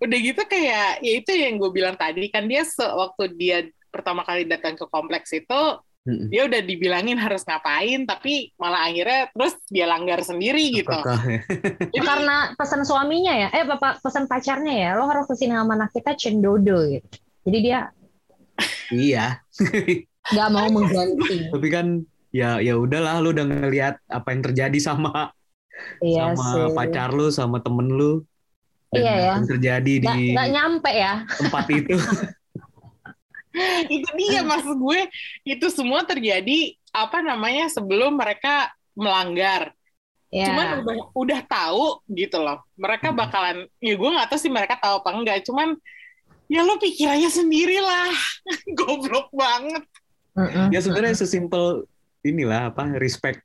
[0.00, 3.58] udah gitu kayak ya itu yang gue bilang tadi kan dia se- waktu dia
[3.90, 5.60] pertama kali datang ke kompleks itu
[6.00, 6.32] Mm-mm.
[6.32, 11.40] dia udah dibilangin harus ngapain tapi malah akhirnya terus dia langgar sendiri gitu Apakah ya?
[11.92, 15.76] Jadi, Karena pesan suaminya ya, eh bapak pesan pacarnya ya, lo harus ke sini sama
[15.76, 17.08] anak kita cendodo gitu.
[17.44, 17.80] Jadi dia
[18.90, 19.40] iya
[20.32, 21.48] nggak mau mengganti.
[21.52, 21.86] tapi kan
[22.30, 25.32] ya ya udahlah lu udah ngelihat apa yang terjadi sama
[26.04, 26.74] Iya sama sih.
[26.76, 28.20] pacar lu sama temen lu
[28.92, 29.26] dan Iya ya.
[29.36, 31.12] yang terjadi Nggak, di nggak nyampe ya.
[31.40, 31.96] tempat itu
[33.94, 35.00] itu dia maksud gue.
[35.46, 39.74] Itu semua terjadi apa namanya sebelum mereka melanggar.
[40.30, 40.46] Ya.
[40.46, 42.62] cuman udah udah tahu gitu loh.
[42.78, 45.42] Mereka bakalan ya gue nggak tahu sih mereka tahu apa enggak.
[45.42, 45.74] Cuman
[46.46, 48.14] ya lo pikirannya sendiri lah
[48.78, 49.82] goblok banget.
[50.70, 51.90] Ya sebenarnya sesimpel
[52.22, 53.42] inilah apa respect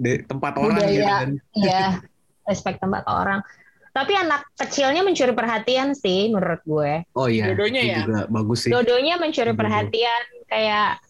[0.00, 0.90] di tempat orang Budaya.
[0.90, 1.30] gitu kan.
[1.52, 1.84] Iya,
[2.50, 3.40] respect tempat orang.
[3.90, 6.92] Tapi anak kecilnya mencuri perhatian sih menurut gue.
[7.12, 7.98] oh iya Dodonya itu ya?
[8.06, 9.58] juga bagus sih Dodonya mencuri Dodo.
[9.58, 11.02] perhatian kayak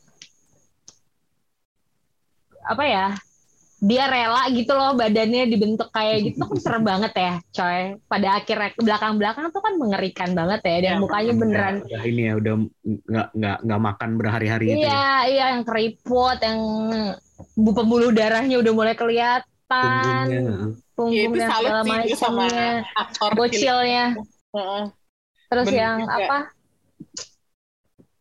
[2.62, 3.06] apa ya?
[3.80, 7.96] Dia rela gitu loh badannya dibentuk kayak gitu tuh kan serem banget ya, coy.
[8.04, 12.22] Pada akhirnya ke belakang-belakang tuh kan mengerikan banget ya dan Ya, mukanya beneran udah ini
[12.28, 15.16] ya udah nggak nggak nggak makan berhari-hari gitu Iya, ya.
[15.24, 16.60] iya yang keriput, yang
[17.56, 19.44] bu pembuluh darahnya udah mulai kelihatan,
[20.28, 20.76] Punggungnya.
[21.08, 24.04] Ya punggung itu dan salut segala sih gue sama macamnya, aktor bocilnya,
[24.52, 24.82] Heeh.
[25.50, 26.14] terus Bener yang juga.
[26.20, 26.38] apa?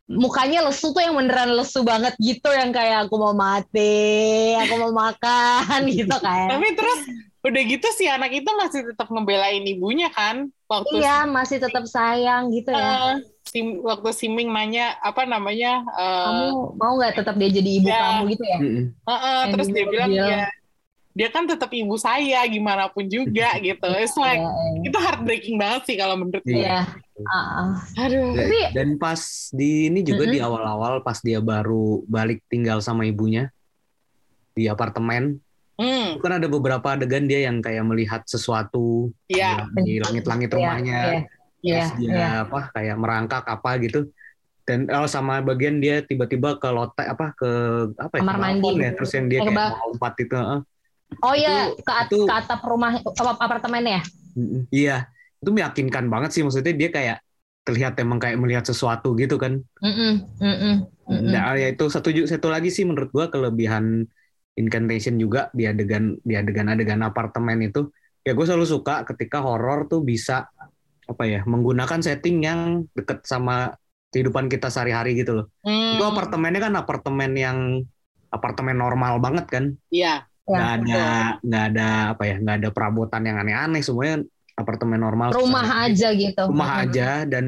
[0.10, 4.90] Mukanya lesu tuh yang beneran lesu banget gitu, yang kayak aku mau mati, aku mau
[4.90, 6.50] makan gitu kan.
[6.50, 7.00] tapi terus
[7.40, 12.50] udah gitu si anak itu masih tetap ngebelain ibunya kan waktu Iya, masih tetap sayang
[12.52, 12.90] gitu ya.
[12.90, 13.14] Eh,
[13.48, 17.88] si, waktu si Ming nanya apa namanya eh, Kamu mau nggak tetap dia jadi ibu
[17.88, 18.02] Ya.
[18.02, 18.60] kamu gitu ya?
[18.60, 20.10] Heeh, Yang terus dia bilang.
[20.10, 20.42] ya
[21.20, 23.84] dia kan tetap ibu saya gimana pun juga gitu.
[23.94, 26.64] It's like Iya, itu heartbreaking banget sih kalau menurut gue.
[26.64, 26.88] iya.
[27.28, 27.70] Ah, ah.
[28.00, 28.32] Aduh.
[28.72, 29.20] Dan- pas
[29.52, 30.36] di ini juga Mm-mm.
[30.36, 33.52] di awal-awal pas dia baru balik tinggal sama ibunya
[34.54, 35.44] di apartemen
[35.76, 39.64] Hmm, itu kan ada beberapa adegan dia yang kayak melihat sesuatu ya.
[39.72, 41.20] di langit-langit Iya, rumahnya Iya,
[41.64, 42.28] iya, Terus dia iya.
[42.44, 44.12] apa kayak merangkak apa gitu
[44.64, 47.50] dan oh sama bagian dia tiba-tiba ke lote apa ke
[47.96, 48.72] apa ya Kamar ke mandi.
[48.76, 50.60] ya terus yang dia kayak lompat itu heeh.
[51.20, 54.02] Oh iya, Itu- ke, at- itu- ke atap rumah apa, apartemen ya?
[54.70, 54.98] Iya
[55.40, 57.18] itu meyakinkan banget sih maksudnya dia kayak
[57.64, 60.76] terlihat emang kayak melihat sesuatu gitu kan Mm-mm, mm-mm,
[61.08, 61.32] mm-mm.
[61.32, 64.04] Nah, ya itu satu satu lagi sih menurut gua kelebihan
[64.60, 67.88] incantation juga di adegan di adegan-adegan apartemen itu
[68.28, 70.52] ya gue selalu suka ketika horor tuh bisa
[71.08, 73.72] apa ya menggunakan setting yang deket sama
[74.12, 75.46] kehidupan kita sehari-hari gitu loh.
[75.64, 77.58] Hmm, Itu apartemennya kan apartemen yang
[78.30, 80.29] apartemen normal banget kan, Iya.
[80.50, 81.06] Ya, nggak ada
[81.46, 84.26] nggak ada apa ya nggak ada perabotan yang aneh-aneh semuanya
[84.58, 85.30] apartemen normal.
[85.32, 86.44] Rumah aja gitu.
[86.50, 86.84] rumah Mm-mm.
[86.90, 87.46] aja dan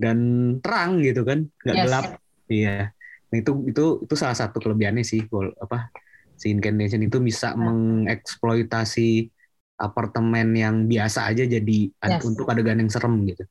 [0.00, 0.18] dan
[0.64, 1.84] terang gitu kan nggak Yes.
[1.86, 2.06] gelap
[2.48, 2.90] iya
[3.30, 5.22] nah, itu itu itu salah satu kelebihannya sih
[5.60, 5.92] apa
[6.40, 7.60] si incantation itu bisa Ya.
[7.68, 9.28] mengeksploitasi
[9.76, 12.24] apartemen yang biasa aja jadi ad- Yes.
[12.24, 13.44] untuk adegan yang serem gitu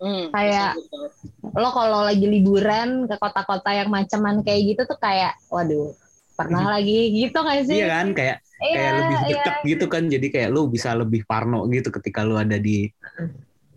[0.00, 0.80] Hmm, Kayak-.
[1.52, 5.92] Lo kalau lagi liburan ke kota-kota yang macaman kayak gitu tuh kayak, waduh,
[6.40, 7.76] pernah lagi gitu nggak sih?
[7.76, 9.28] iya kan kayak Iya, kayak lebih iya.
[9.32, 12.92] dekat gitu kan jadi kayak lu bisa lebih parno gitu ketika lu ada di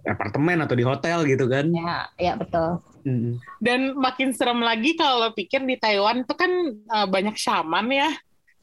[0.04, 2.84] apartemen atau di hotel gitu kan Ya, ya betul.
[3.04, 3.36] Mm-mm.
[3.60, 8.12] Dan makin serem lagi kalau lo pikir di Taiwan itu kan eh, banyak shaman ya,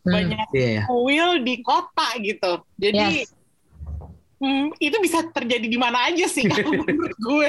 [0.01, 0.17] Hmm.
[0.17, 2.65] banyak iya ya kuil di kota gitu.
[2.75, 3.37] Jadi Yes.
[4.37, 7.49] hmm, itu bisa terjadi di mana aja sih kalau menurut gue.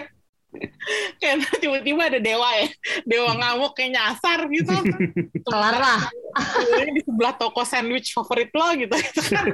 [1.22, 2.68] Kayak tiba-tiba ada dewa ya,
[3.08, 4.74] dewa ngamuk kayak nyasar gitu.
[5.48, 6.02] Kelar lah.
[6.92, 8.96] Di sebelah toko sandwich favorit lo gitu.
[8.96, 9.46] Itu kan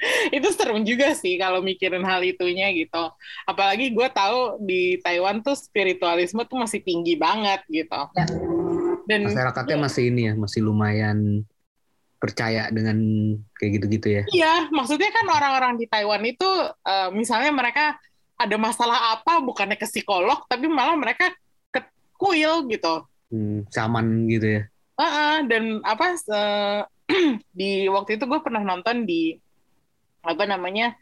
[0.36, 3.12] itu serem juga sih kalau mikirin hal itunya gitu.
[3.44, 8.00] Apalagi gue tahu di Taiwan tuh spiritualisme tuh masih tinggi banget gitu.
[8.16, 8.26] Ya.
[9.04, 11.44] Dan masyarakatnya masih ini ya masih lumayan
[12.20, 13.00] percaya dengan
[13.56, 14.22] kayak gitu-gitu ya.
[14.28, 16.44] Iya, maksudnya kan orang-orang di Taiwan itu
[16.84, 17.96] uh, misalnya mereka
[18.40, 21.28] ada masalah apa bukannya ke psikolog tapi malah mereka
[21.68, 21.84] ke
[22.16, 23.04] kuil gitu.
[23.28, 24.62] Hmm, saman gitu ya.
[24.96, 26.80] Uh -uh, dan apa uh,
[27.58, 29.36] di waktu itu gue pernah nonton di
[30.24, 30.96] apa namanya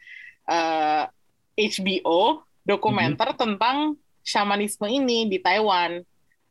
[0.47, 1.07] uh,
[1.55, 3.39] eh, HBO dokumenter hmm.
[3.39, 6.03] tentang shamanisme ini di Taiwan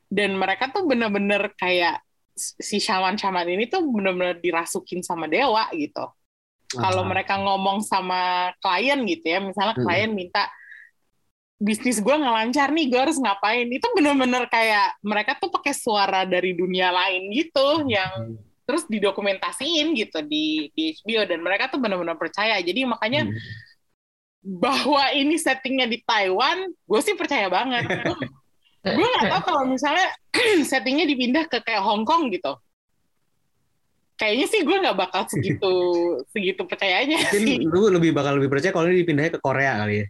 [0.08, 2.00] dan mereka tuh bener-bener kayak
[2.38, 6.06] si shaman-shaman ini tuh bener-bener dirasukin sama dewa gitu.
[6.68, 9.84] Kalau mereka ngomong sama klien gitu ya, misalnya hmm.
[9.88, 10.52] klien minta
[11.58, 13.66] bisnis gue nggak lancar nih, gue harus ngapain?
[13.66, 18.64] Itu bener-bener kayak mereka tuh pakai suara dari dunia lain gitu, yang hmm.
[18.64, 22.56] terus didokumentasiin gitu di, di HBO dan mereka tuh bener-bener percaya.
[22.62, 23.42] Jadi makanya hmm.
[24.62, 27.84] bahwa ini settingnya di Taiwan, gue sih percaya banget.
[28.86, 30.08] gue nggak tahu kalau misalnya
[30.70, 32.54] settingnya dipindah ke kayak Hong Kong gitu
[34.18, 35.72] kayaknya sih gue nggak bakal segitu
[36.34, 37.56] segitu percayanya Mungkin sih.
[37.62, 40.06] lu lebih bakal lebih percaya kalau dipindahnya ke Korea kali ya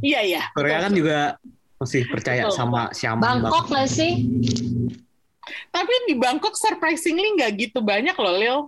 [0.00, 0.84] iya iya Korea betul.
[0.84, 1.18] kan juga
[1.78, 2.56] masih percaya betul.
[2.56, 4.12] sama siapa Bangkok lah sih
[5.70, 8.58] tapi di Bangkok surprisingly nggak gitu banyak loh Lil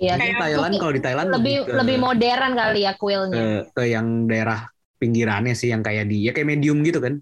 [0.00, 3.36] Iya, di Thailand kalau di Thailand lebih ke, lebih modern kali ya kuilnya.
[3.36, 7.20] Ke, ke yang daerah pinggirannya sih yang kayak di ya kayak medium gitu kan.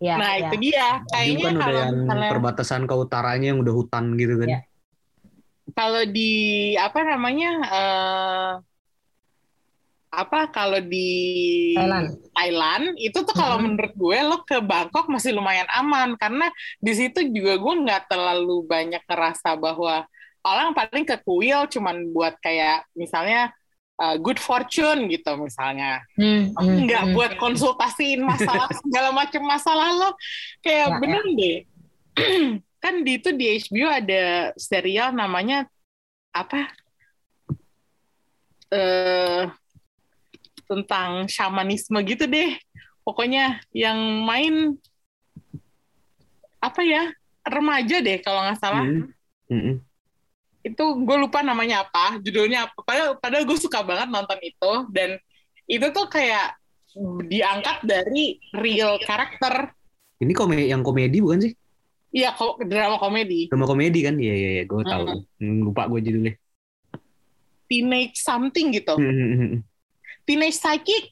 [0.00, 0.48] Ya, nah ya.
[0.48, 1.02] itu dia.
[1.10, 4.48] Kayaknya kan udah yang misalnya, perbatasan ke utaranya yang udah hutan gitu kan.
[4.48, 4.60] Ya.
[5.74, 6.30] Kalau di
[6.76, 8.50] apa namanya uh,
[10.10, 13.64] apa kalau di Thailand, Thailand itu tuh kalau hmm.
[13.64, 16.18] menurut gue lo ke Bangkok masih lumayan aman.
[16.18, 16.50] Karena
[16.82, 20.02] di situ juga gue nggak terlalu banyak ngerasa bahwa
[20.42, 23.54] orang paling ke kuil cuman buat kayak misalnya
[24.02, 26.02] uh, good fortune gitu misalnya.
[26.18, 30.10] Hmm, nggak hmm, buat konsultasiin masalah segala macam masalah lo.
[30.58, 31.38] Kayak ya, bener ya.
[31.38, 31.58] deh.
[32.82, 35.70] Kan di itu di HBO ada serial namanya
[36.34, 36.66] apa?
[38.70, 39.50] Uh,
[40.70, 42.54] tentang shamanisme gitu deh.
[43.02, 44.78] Pokoknya yang main
[46.62, 47.10] apa ya
[47.42, 48.86] remaja deh kalau nggak salah.
[48.86, 49.10] Mm
[49.50, 49.74] -hmm.
[50.62, 52.78] Itu gue lupa namanya apa judulnya apa.
[52.86, 54.72] Padahal padahal gue suka banget nonton itu.
[54.94, 55.18] Dan
[55.66, 56.54] itu tuh kayak
[57.26, 59.74] diangkat dari real karakter.
[60.20, 61.52] Ini komedi yang komedi bukan sih?
[62.10, 63.46] Iya ko drama komedi.
[63.48, 64.18] Drama komedi kan?
[64.18, 64.64] Iya iya, iya.
[64.66, 65.04] gue tahu.
[65.40, 65.58] Hmm.
[65.66, 66.34] lupa gue judulnya.
[67.70, 68.98] Teenage something gitu.
[68.98, 69.60] Hmm, hmm, hmm.
[70.30, 71.10] Teenage psychic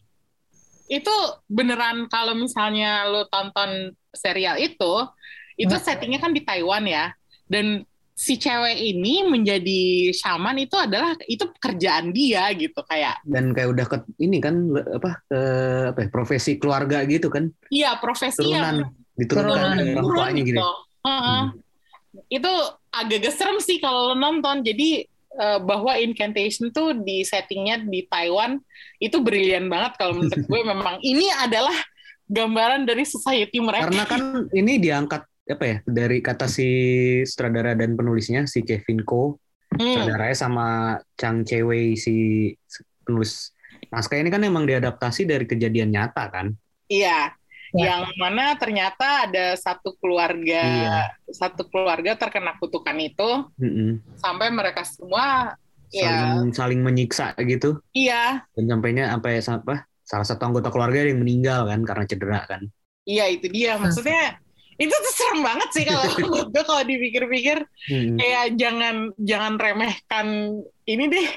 [0.87, 1.16] itu
[1.50, 5.11] beneran kalau misalnya lo tonton serial itu
[5.59, 7.11] itu settingnya kan di Taiwan ya
[7.50, 7.83] dan
[8.14, 13.87] si cewek ini menjadi shaman itu adalah itu pekerjaan dia gitu kayak dan kayak udah
[13.90, 15.40] ke ini kan apa ke
[15.94, 18.87] apa ya, profesi keluarga gitu kan iya profesi turunan
[19.18, 20.62] diturunkan orang tuanya gitu, gitu.
[20.62, 21.18] Uh -uh.
[21.18, 21.44] Hmm.
[22.31, 22.52] itu
[22.94, 25.07] agak serem sih kalau lo nonton jadi
[25.38, 28.59] uh, bahwa incantation tuh di settingnya di Taiwan
[28.98, 30.61] itu brilian banget kalau menurut gue.
[30.66, 31.74] Memang ini adalah
[32.27, 33.88] gambaran dari society mereka.
[33.88, 34.22] Karena kan
[34.53, 36.68] ini diangkat apa ya dari kata si
[37.24, 39.38] sutradara dan penulisnya si Kevin Ko.
[39.68, 39.85] Hmm.
[39.85, 40.66] sutradaranya sama
[41.14, 42.48] Chang Chewei si
[43.05, 43.53] penulis.
[43.92, 46.57] Naskah ini kan emang diadaptasi dari kejadian nyata kan?
[46.88, 47.38] Iya
[47.74, 47.85] ya.
[47.90, 50.98] yang mana ternyata ada satu keluarga iya.
[51.28, 53.90] satu keluarga terkena kutukan itu mm -hmm.
[54.20, 55.57] sampai mereka semua
[55.88, 61.20] saling ya, saling menyiksa gitu iya dan sampainya sampai apa salah satu anggota keluarga yang
[61.20, 62.62] meninggal kan karena cedera kan
[63.09, 64.37] iya itu dia maksudnya
[64.78, 66.04] itu tuh serem banget sih kalau
[66.54, 68.16] gue kalau dipikir-pikir hmm.
[68.16, 70.26] kayak jangan jangan remehkan
[70.87, 71.28] ini deh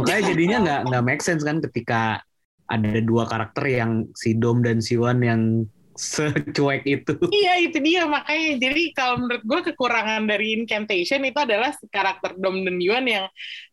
[0.00, 2.24] makanya jadinya nggak nggak make sense kan ketika
[2.70, 5.66] ada dua karakter yang si Dom dan si Wan yang
[5.98, 11.74] secuek itu iya itu dia makanya jadi kalau menurut gue kekurangan dari Incantation itu adalah
[11.76, 13.26] si karakter Dom dan Yuan yang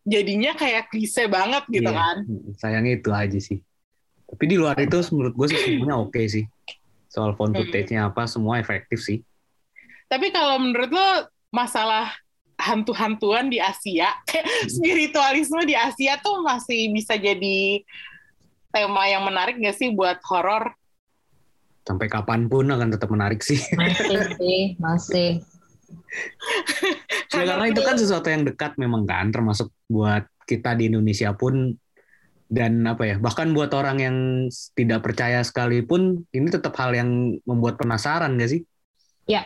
[0.04, 1.96] jadinya kayak klise banget gitu iya.
[1.96, 2.16] kan
[2.60, 3.62] sayangnya itu aja sih
[4.28, 6.44] tapi di luar itu menurut gue sih semuanya oke okay sih
[7.08, 7.64] soal phone hmm.
[7.64, 9.24] footage-nya apa semua efektif sih.
[10.06, 11.08] Tapi kalau menurut lo
[11.52, 12.12] masalah
[12.60, 14.68] hantu-hantuan di Asia, hmm.
[14.78, 17.82] spiritualisme di Asia tuh masih bisa jadi
[18.68, 20.76] tema yang menarik gak sih buat horor?
[21.88, 23.56] Sampai kapan pun akan tetap menarik sih.
[23.72, 25.30] Masih sih, masih.
[27.32, 31.76] ya, karena itu kan sesuatu yang dekat memang kan, termasuk buat kita di Indonesia pun
[32.48, 34.16] dan apa ya bahkan buat orang yang
[34.72, 38.60] tidak percaya sekalipun ini tetap hal yang membuat penasaran gak sih?
[39.28, 39.44] Ya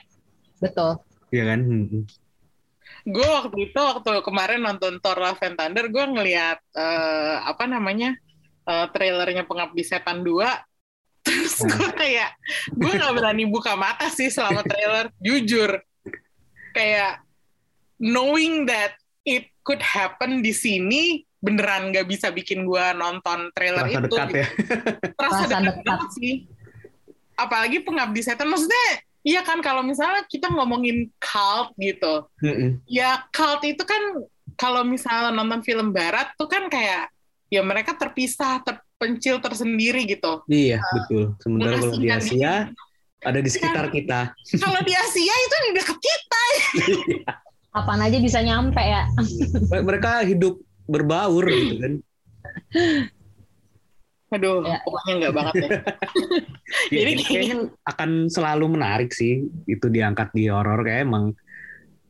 [0.63, 1.03] betul.
[1.35, 1.61] Iya kan.
[1.67, 2.07] Hmm.
[3.03, 8.15] Gue waktu itu waktu kemarin nonton Thor Love and Thunder gue ngelihat uh, apa namanya
[8.67, 10.33] uh, trailernya Pengabdi Setan 2
[11.27, 11.71] terus nah.
[11.79, 12.31] gue kayak
[12.75, 15.79] gue nggak berani buka mata sih selama trailer jujur
[16.75, 17.23] kayak
[18.03, 23.99] knowing that it could happen di sini beneran nggak bisa bikin gue nonton trailer Terasa
[23.99, 24.07] itu.
[24.07, 24.49] dekat ya.
[25.19, 26.35] Terasa dekat, banget sih.
[27.35, 32.83] Apalagi pengabdi setan maksudnya Iya kan kalau misalnya kita ngomongin cult gitu, Mm-mm.
[32.91, 34.27] ya cult itu kan
[34.59, 37.07] kalau misalnya nonton film barat tuh kan kayak
[37.53, 40.41] ya mereka terpisah, terpencil tersendiri gitu.
[40.49, 41.37] Iya, betul.
[41.37, 42.73] Sementara kalau di Asia
[43.23, 44.33] ada di sekitar kita.
[44.57, 46.43] Kalau di Asia itu di deket kita.
[47.77, 49.05] Apaan aja bisa nyampe ya.
[49.69, 50.57] Mereka hidup
[50.89, 51.93] berbaur gitu kan.
[54.33, 54.81] Aduh, Ya.
[54.81, 55.69] pokoknya nggak banget ya.
[56.89, 61.37] Ya, Jadi kayaknya akan selalu menarik sih itu diangkat di horor kayak emang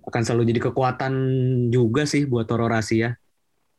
[0.07, 1.15] akan selalu jadi kekuatan
[1.75, 3.19] juga sih buat horor Asia.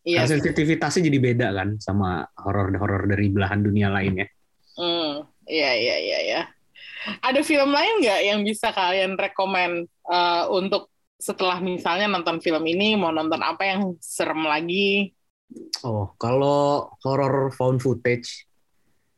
[0.04, 0.28] Iya.
[0.28, 4.28] Karena sensitivitasnya jadi beda kan sama horor-horor dari belahan dunia lainnya.
[4.76, 6.42] Hmm, iya iya iya ya.
[7.24, 13.00] Ada film lain nggak yang bisa kalian rekomend eh, untuk setelah misalnya nonton film ini
[13.00, 15.16] mau nonton apa yang serem lagi?
[15.88, 18.44] Oh, kalau horror found footage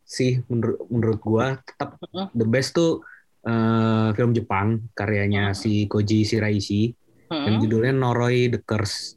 [0.06, 2.30] sih menurut menurut gua tetap Mm.
[2.38, 3.02] the best tuh
[3.42, 6.94] eh, film Jepang karyanya si Koji Shiraishi
[7.26, 7.62] yang Hmm.
[7.62, 9.15] judulnya Noroi the Curse.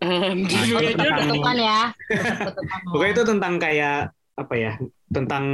[1.20, 1.92] Kutukan ya.
[2.92, 3.98] Pokoknya itu tentang kayak
[4.36, 4.72] apa ya?
[5.12, 5.44] Tentang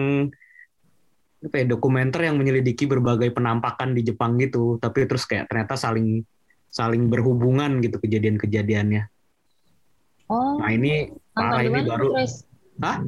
[1.42, 6.22] apa ya, dokumenter yang menyelidiki berbagai penampakan di Jepang gitu, tapi terus kayak ternyata saling
[6.70, 9.06] saling berhubungan gitu kejadian-kejadiannya.
[10.26, 12.18] Oh, Nah, ini parah ini baru.
[12.18, 12.42] Chris?
[12.82, 12.98] Hah?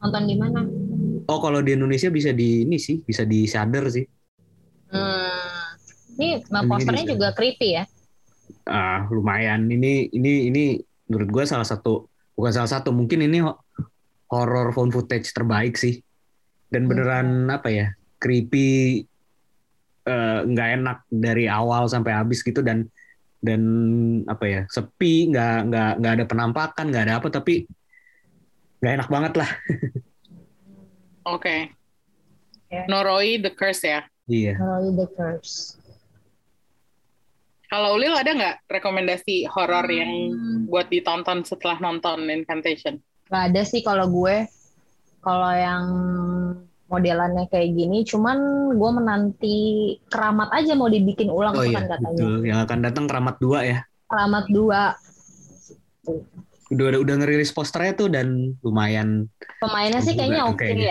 [0.00, 0.60] Nonton di mana?
[1.26, 4.06] Oh, kalau di Indonesia bisa di ini sih, bisa di Shudder sih.
[4.90, 5.78] Hmm.
[6.18, 7.84] Ini posternya juga creepy ya.
[8.66, 9.66] Ah, lumayan.
[9.66, 10.64] Ini ini ini
[11.08, 13.60] menurut gue salah satu bukan salah satu, mungkin ini ho-
[14.30, 16.00] horror found footage terbaik sih.
[16.70, 17.88] Dan beneran apa ya?
[18.20, 19.00] creepy
[20.04, 22.84] eh, nggak enak dari awal sampai habis gitu dan
[23.40, 23.62] dan
[24.28, 24.60] apa ya?
[24.68, 27.64] sepi, nggak nggak nggak ada penampakan, nggak ada apa tapi
[28.80, 29.50] nggak enak banget lah.
[31.34, 31.72] Oke.
[32.70, 32.86] Ya.
[32.86, 34.00] Noroi the Curse ya.
[34.30, 34.54] Iya.
[34.62, 35.79] Melalui The Curse.
[37.70, 40.66] Kalau Ulil ada nggak rekomendasi horor yang Hmm.
[40.66, 42.98] buat ditonton setelah nonton Incantation?
[43.30, 44.50] Gak ada sih kalau gue.
[45.22, 45.84] Kalau yang
[46.90, 48.38] modelannya kayak gini, cuman
[48.74, 49.56] gue menanti
[50.10, 52.10] keramat aja mau dibikin ulang Oh tuh iya, kan katanya.
[52.10, 52.34] betul.
[52.42, 53.78] Yang akan datang Keramat 2 ya.
[54.10, 54.82] Keramat 2.
[56.70, 59.26] Udah udah, udah ngerilis posternya tuh dan lumayan
[59.58, 60.86] Pemainnya sih kayaknya oke kayaknya.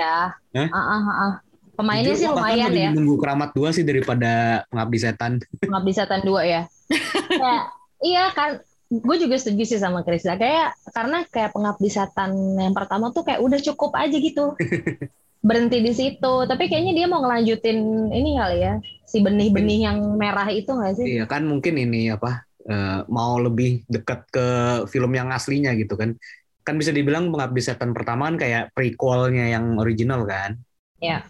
[0.52, 0.66] ya.
[0.72, 1.34] Ah, ah, ah.
[1.80, 2.90] Pemainnya Jujur, sih lumayan ya.
[2.92, 5.40] Nunggu Keramat 2 sih daripada Pengabdi Setan.
[5.64, 6.68] Pengabdi Setan 2 ya.
[7.40, 7.64] Kayak,
[8.04, 8.60] iya kan,
[8.92, 10.36] gue juga setuju sih sama Krista.
[10.36, 14.60] Kayak karena kayak Pengabdi Setan yang pertama tuh kayak udah cukup aja gitu.
[15.48, 16.34] Berhenti di situ.
[16.44, 18.74] Tapi kayaknya dia mau ngelanjutin ini kali ya,
[19.08, 21.16] si benih-benih yang merah itu nggak sih?
[21.16, 24.48] Iya kan mungkin ini apa eh, mau lebih dekat ke
[24.92, 26.20] film yang aslinya gitu kan.
[26.68, 30.60] Kan bisa dibilang Pengabdi Setan pertama kan kayak prequelnya yang original kan.
[31.00, 31.24] Iya.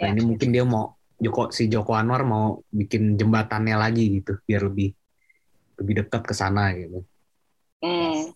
[0.00, 0.16] Nah Iya.
[0.16, 4.96] ini mungkin dia mau Joko si Joko Anwar mau bikin jembatannya lagi gitu biar lebih
[5.76, 7.04] lebih dekat ke sana gitu.
[7.84, 8.32] Hmm.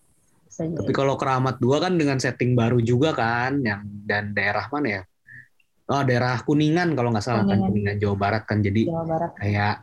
[0.55, 0.77] Jadi.
[0.77, 5.03] Tapi kalau Keramat 2 kan dengan setting baru juga kan yang dan daerah mana ya?
[5.85, 7.69] Oh daerah Kuningan kalau nggak salah kan Kuningan.
[7.69, 9.31] Kuningan Jawa Barat kan jadi Jawa Barat.
[9.35, 9.75] kayak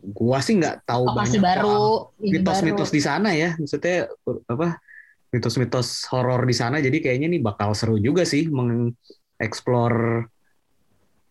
[0.00, 1.84] gua sih nggak tahu Lokasi banyak baru,
[2.24, 4.08] mitos-mitos di sana ya maksudnya
[4.48, 4.80] apa
[5.28, 10.24] mitos-mitos horor di sana jadi kayaknya nih bakal seru juga sih mengeksplor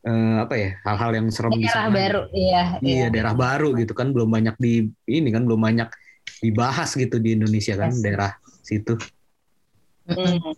[0.09, 3.93] eh, apa ya hal-hal yang serem di daerah sana baru, iya, iya daerah baru gitu
[3.93, 5.89] kan belum banyak di ini kan belum banyak
[6.41, 8.01] dibahas gitu di Indonesia kan Yes.
[8.01, 8.31] daerah
[8.65, 8.97] situ.
[10.09, 10.57] Hmm.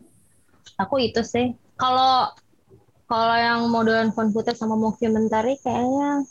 [0.80, 1.52] Aku itu sih.
[1.76, 2.32] Kalau
[3.12, 6.24] kalau yang modelan found footage sama mockumentary kayaknya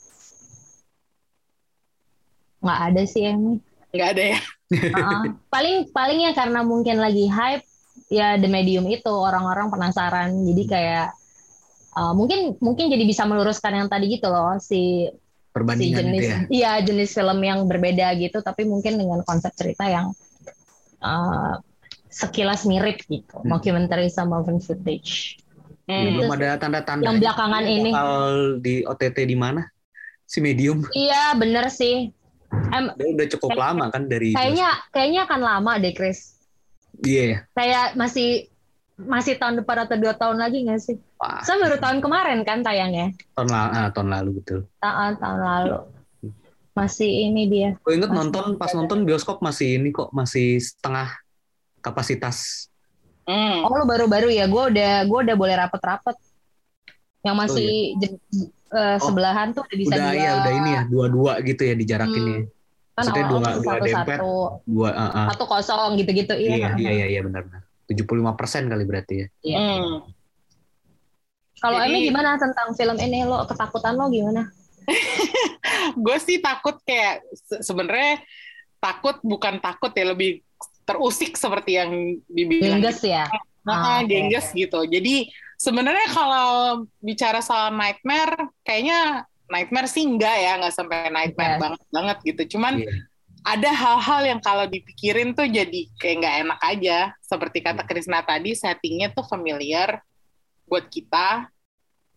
[2.64, 3.56] nggak ada sih yang ini.
[3.92, 4.40] Nggak ada ya.
[4.70, 5.35] Uh-uh.
[5.50, 7.66] paling palingnya karena mungkin lagi hype
[8.06, 11.09] ya the medium itu orang-orang penasaran jadi kayak
[11.94, 15.12] uh, mungkin mungkin jadi bisa meluruskan yang tadi gitu loh si si
[15.50, 16.38] perbandingan jenis itu ya?
[16.50, 20.15] iya jenis film yang berbeda gitu tapi mungkin dengan konsep cerita yang
[21.00, 21.58] uh,
[22.06, 23.38] sekilas mirip gitu.
[23.38, 23.54] Hmm.
[23.54, 25.38] mockumentary sama found footage.
[25.87, 26.23] Ya, Hmm.
[26.23, 27.90] belum ada tanda-tanda yang belakangan ini.
[27.90, 28.23] bakal
[28.58, 29.62] di OTT di mana?
[30.23, 30.87] Si medium?
[30.90, 32.10] Iya bener sih.
[32.71, 36.35] Em, Dia udah cukup Kayak- lama kan dari kayaknya kayaknya akan lama deh Chris.
[37.00, 38.50] Iya ya kayak masih
[39.07, 40.96] masih tahun depan atau dua tahun lagi nggak sih?
[41.17, 44.61] Wah, Saya baru tahun kemarin kan tayangnya, tahun lalu, ah, tahun lalu betul.
[44.79, 45.71] tahun tahun lalu.
[46.71, 47.69] Masih ini dia.
[47.83, 48.79] Gue inget Masih nonton pas ada.
[48.79, 51.11] nonton bioskop masih ini kok masih setengah
[51.79, 52.69] kapasitas.
[53.27, 53.63] Hmm.
[53.63, 54.46] Oh lu baru-baru ya?
[54.46, 56.17] Gue udah gue udah boleh rapet-rapet.
[57.21, 57.71] Yang masih
[58.01, 58.21] jen-
[58.71, 58.98] eh, Oh.
[59.03, 60.17] sebelahan tuh udah bisa udah dua.
[60.17, 62.33] ya udah ini ya dua-dua gitu ya dijarakin Hmm.
[62.33, 62.40] ya.
[62.90, 64.33] Kan Maksudnya dua, dua satu dempet, satu
[64.65, 65.27] dua, uh, uh.
[65.33, 66.69] satu kosong gitu-gitu Iya, iya.
[66.77, 67.63] iya, iya, iya, benar, benar.
[67.91, 69.27] 75 persen kali berarti ya.
[69.43, 69.59] Iya.
[69.59, 69.97] Hmm.
[71.61, 74.49] Kalau Emi gimana tentang film ini lo ketakutan lo gimana?
[76.05, 78.23] gue sih takut kayak se- sebenarnya
[78.81, 80.41] takut bukan takut ya lebih
[80.88, 81.91] terusik seperti yang
[82.27, 83.29] dibilang Gengges ya.
[83.61, 84.88] Nah, Ah, gengges gitu.
[84.88, 85.29] Jadi
[85.61, 86.49] sebenarnya kalau
[86.99, 91.61] bicara soal nightmare, kayaknya nightmare sih enggak ya, nggak sampai nightmare Yes.
[91.61, 92.43] banget banget gitu.
[92.57, 92.93] Cuman Iya.
[93.41, 96.99] Ada hal-hal yang kalau dipikirin tuh jadi kayak nggak enak aja.
[97.25, 100.01] Seperti kata Krisna tadi, settingnya tuh familiar
[100.69, 101.49] buat kita.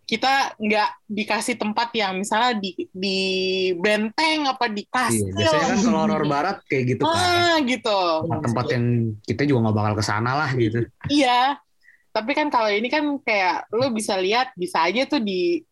[0.04, 3.20] Kita nggak dikasih tempat yang misalnya di di
[3.80, 5.32] benteng apa di Iya, kastil.
[5.32, 7.16] biasanya kan kalau horor barat kayak gitu kan.
[7.16, 8.00] ah, gitu.
[8.28, 8.86] Tempat yang
[9.24, 10.80] kita juga nggak bakal ke sana lah gitu.
[11.08, 11.56] Iya,
[12.12, 15.64] tapi kan kalau ini kan kayak lo bisa lihat bisa aja tuh di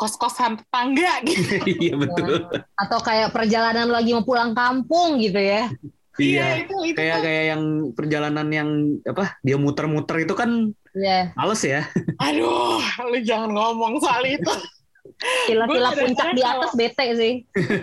[0.00, 1.60] kos-kosan tetangga gitu.
[1.68, 2.48] Iya betul.
[2.74, 5.68] Atau kayak perjalanan lagi mau pulang kampung gitu ya.
[6.16, 6.64] Iya.
[6.64, 7.24] itu itu Kayak tuh.
[7.24, 8.68] kayak yang perjalanan yang
[9.04, 9.36] apa?
[9.40, 11.30] Dia muter-muter itu kan Iya.
[11.36, 11.86] males ya.
[12.18, 14.50] Aduh, lo jangan ngomong soal itu.
[15.46, 17.32] Kila-kila puncak di atas bete sih.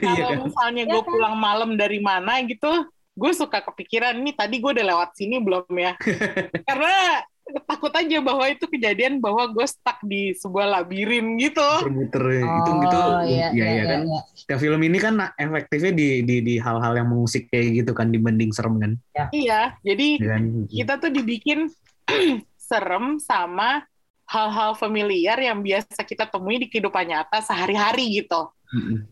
[0.01, 0.37] Iya kalau kan?
[0.43, 1.07] misalnya Iya gue kan?
[1.07, 2.67] pulang malam dari mana gitu,
[3.13, 5.93] gue suka kepikiran nih tadi gue udah lewat sini belum ya?
[6.67, 7.21] Karena
[7.63, 11.63] takut aja bahwa itu kejadian bahwa gue stuck di sebuah labirin gitu.
[11.83, 12.97] Muter-muter itu gitu.
[12.97, 14.01] Oh, Iya, iya, kan.
[14.03, 14.19] iya.
[14.47, 18.51] Ya film ini kan efektifnya di di di hal-hal yang mengusik kayak gitu kan dibanding
[18.51, 18.91] serem kan.
[19.31, 20.41] Iya, jadi Iya kan?
[20.67, 21.59] kita tuh dibikin
[22.69, 23.83] serem sama
[24.27, 28.51] hal-hal familiar yang biasa kita temui di kehidupan nyata sehari-hari gitu.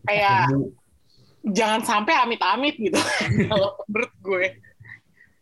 [0.04, 0.52] Kayak
[1.40, 3.00] jangan sampai amit-amit gitu.
[3.50, 4.44] Kalau menurut gue,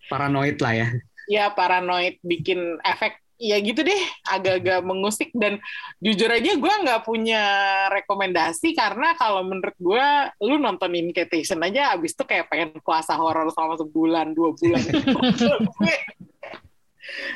[0.07, 0.89] paranoid lah ya.
[1.31, 5.59] Ya paranoid bikin efek ya gitu deh, agak-agak mengusik dan
[5.99, 7.43] jujur aja gue nggak punya
[7.91, 10.07] rekomendasi karena kalau menurut gue,
[10.47, 14.83] lu nonton Invitation aja abis itu kayak pengen puasa horor selama sebulan dua bulan.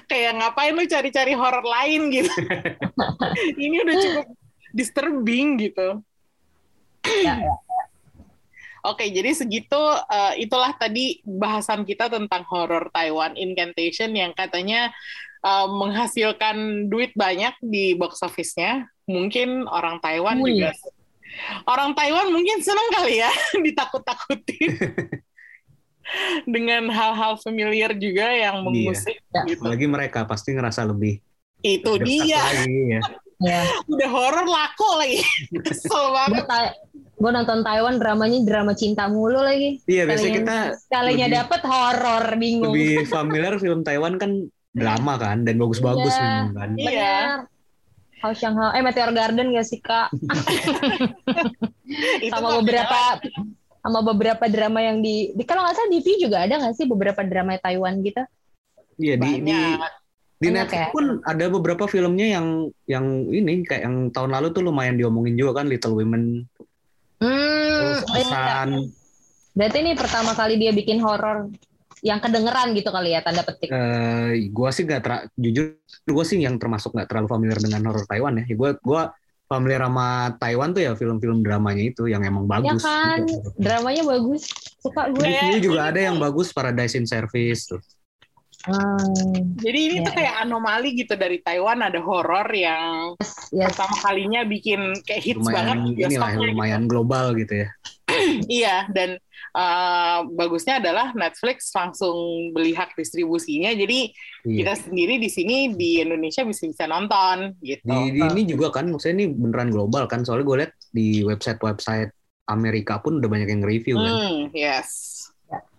[0.09, 2.33] Kayak ngapain lu cari-cari horor lain gitu.
[3.63, 4.27] Ini udah cukup
[4.73, 6.01] disturbing gitu.
[7.05, 7.55] Ya, ya.
[8.89, 9.79] Oke, jadi segitu
[10.09, 14.89] eh, itulah tadi bahasan kita tentang horror Taiwan Incantation yang katanya
[15.45, 18.89] eh, menghasilkan duit banyak di box office-nya.
[19.09, 20.57] Mungkin orang Taiwan Wih.
[20.57, 20.73] juga
[21.69, 23.31] orang Taiwan mungkin seneng kali ya
[23.65, 24.75] ditakut-takutin
[26.55, 29.45] dengan hal-hal familiar juga yang mengusik Ya.
[29.45, 29.61] gitu.
[29.61, 31.21] Apalagi mereka pasti ngerasa lebih
[31.61, 33.01] Itu dia, lagi ya.
[33.45, 33.61] Ya.
[33.93, 35.21] udah horor laku lagi.
[35.63, 36.45] Kesel banget.
[37.19, 39.83] Gue nonton Taiwan dramanya drama cinta mulu lagi.
[39.85, 40.59] Iya, biasanya Kalinya- kita
[40.89, 42.71] Kalinya dapet horor bingung.
[42.71, 44.31] lebih familiar film Taiwan kan
[44.71, 46.23] drama kan dan bagus-bagus Iya.
[46.23, 46.71] memang kan.
[46.75, 46.87] Iya.
[46.87, 47.39] Bener.
[48.19, 50.11] House Shanghai, eh Meteor Garden gak sih kak?
[52.19, 52.99] Itu sama beberapa
[53.79, 56.85] sama beberapa drama yang di, di kalau nggak salah di V juga ada nggak sih
[56.85, 58.23] beberapa drama Taiwan gitu?
[58.99, 59.55] Iya di di
[60.37, 60.91] di Banyak Netflix ya?
[60.91, 62.47] pun ada beberapa filmnya yang
[62.87, 66.47] yang ini kayak yang tahun lalu tuh lumayan diomongin juga kan Little Women,
[67.19, 68.27] Hmm, terus iya.
[68.31, 68.71] San,
[69.55, 71.51] berarti ini pertama kali dia bikin horor
[71.99, 73.75] yang kedengeran gitu kali ya tanda petik.
[73.75, 75.75] eh gua sih nggak ter jujur
[76.07, 78.45] gua sih yang termasuk nggak terlalu familiar dengan horor Taiwan ya.
[78.55, 79.03] Gua gua
[79.49, 82.85] familiar sama Taiwan tuh ya film-film dramanya itu yang emang Ya bagus.
[82.85, 83.49] kan, gitu.
[83.57, 84.43] dramanya bagus,
[84.79, 85.25] suka gue.
[85.25, 86.25] Di sini juga ini ada yang tuh.
[86.29, 87.81] bagus Paradise in Service tuh.
[88.69, 93.17] Hmm, Jadi ini Iya, tuh kayak anomali gitu dari Taiwan ada horor yang
[93.49, 93.73] yes.
[93.73, 96.45] pertama kalinya bikin kayak hits lumayan banget inilah gitu.
[96.53, 97.69] lumayan global gitu ya.
[98.49, 99.21] Iya dan
[99.53, 103.73] uh, bagusnya adalah Netflix langsung beli hak distribusinya.
[103.73, 104.13] Jadi
[104.49, 104.65] Iya.
[104.65, 107.85] kita sendiri di sini di Indonesia bisa bisa nonton gitu.
[107.85, 112.13] Di, di ini juga kan maksudnya ini beneran global kan soalnya gue lihat di website-website
[112.49, 114.13] Amerika pun udah banyak yang review kan.
[114.13, 114.89] Hmm, yes.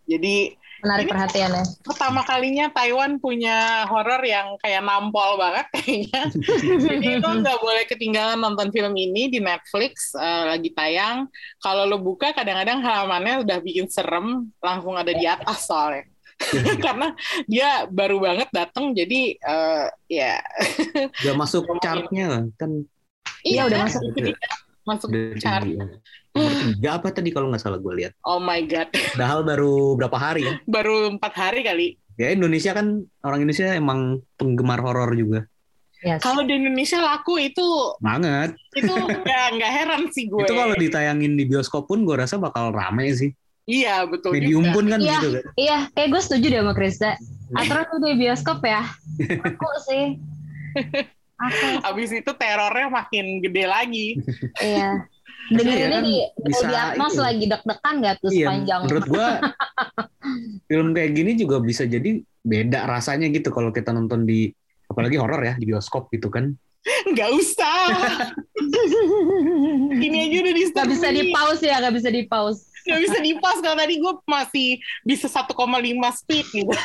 [0.05, 1.63] Jadi Menarik Ini- perhatian ya.
[1.83, 6.21] pertama kalinya Taiwan punya horor yang kayak nampol banget kayaknya.
[6.87, 11.27] Jadi itu nggak boleh ketinggalan nonton film ini di Netflix eh, lagi tayang.
[11.59, 16.07] Kalau lo buka kadang-kadang halamannya udah bikin serem, langsung ada di atas soalnya.
[16.85, 17.11] Karena
[17.51, 20.39] dia baru banget datang, jadi eh, ya
[21.27, 22.87] Udah masuk chartnya kan
[23.43, 24.01] Iya, udah masuk.
[24.15, 24.31] dia,
[24.89, 25.63] masuk udah chart.
[25.63, 25.77] tinggi.
[26.29, 28.13] Nomor tiga apa tadi kalau nggak salah gue lihat.
[28.23, 30.53] Oh my god, Padahal baru berapa hari ya.
[30.65, 31.87] baru empat hari kali.
[32.15, 32.87] Ya Indonesia kan
[33.21, 33.99] orang Indonesia emang
[34.35, 35.45] penggemar horor juga.
[35.99, 36.19] Yes.
[36.19, 37.63] Kalau di Indonesia laku itu
[37.99, 38.55] Banget.
[38.73, 38.87] itu
[39.23, 40.41] nggak nggak heran sih gue.
[40.41, 43.31] Itu kalau ditayangin di bioskop pun gue rasa bakal rame sih.
[43.63, 44.73] Iya betul Medium juga.
[44.73, 45.13] pun kan Iya.
[45.13, 45.43] gitu kan.
[45.53, 47.11] Iya, kayak gue setuju deh sama Krista.
[47.51, 48.81] Aturan tuh di bioskop ya.
[49.39, 50.03] Aku sih.
[51.39, 54.07] Aku, Abis itu terornya makin gede lagi.
[54.59, 54.99] iya.
[55.49, 57.21] Dengerin kan di, bisa di Atmos itu.
[57.25, 58.79] lagi deg-degan gak tuh iya, sepanjang.
[58.85, 59.27] Menurut gua
[60.69, 64.53] film kayak gini juga bisa jadi beda rasanya gitu kalau kita nonton di
[64.85, 66.53] apalagi horor ya di bioskop gitu kan.
[67.11, 67.77] Nggak usah.
[69.99, 72.71] Ini aja udah di Gak bisa di pause ya, gak bisa di pause.
[72.87, 74.69] Gak bisa di pause kalau tadi gue masih
[75.03, 75.51] bisa 1,5
[76.23, 76.75] speed gitu.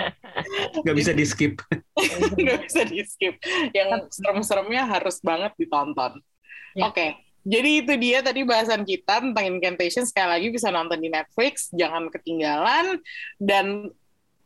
[0.86, 1.60] gak bisa di skip.
[2.48, 3.36] gak bisa di skip.
[3.76, 6.24] Yang serem-seremnya harus banget ditonton.
[6.72, 6.88] Ya.
[6.88, 6.96] Oke.
[6.96, 7.10] Okay.
[7.48, 10.04] Jadi itu dia tadi bahasan kita tentang incantation.
[10.04, 13.00] Sekali lagi bisa nonton di Netflix, jangan ketinggalan
[13.40, 13.88] dan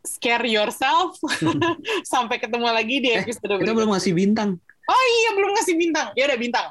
[0.03, 1.19] scare yourself.
[2.07, 4.55] Sampai ketemu lagi di eh, episode eh, Kita belum ngasih bintang.
[4.83, 6.07] Oh iya, belum ngasih bintang.
[6.15, 6.67] Ya udah bintang.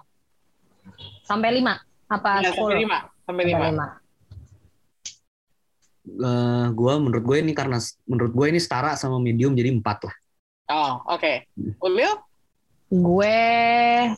[1.25, 1.81] Sampai lima
[2.13, 2.99] apa ya, Sampai lima.
[3.25, 3.59] Sampai lima.
[3.59, 3.87] Sampai lima.
[6.03, 7.79] Uh, gua menurut gue ini karena
[8.11, 10.15] menurut gue ini setara sama medium jadi empat lah.
[10.69, 11.23] Oh oke.
[11.23, 11.37] Okay.
[11.79, 12.13] Ulil?
[12.93, 13.39] Gue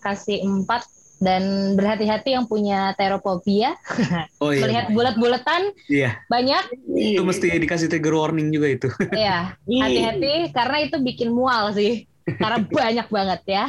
[0.03, 0.88] kasih empat
[1.22, 3.78] dan berhati-hati yang punya teropobia
[4.42, 4.62] oh, iya.
[4.66, 6.20] melihat bulat-bulatan iya.
[6.28, 12.05] banyak itu mesti dikasih trigger warning juga itu iya hati-hati karena itu bikin mual sih
[12.26, 13.64] karena banyak banget ya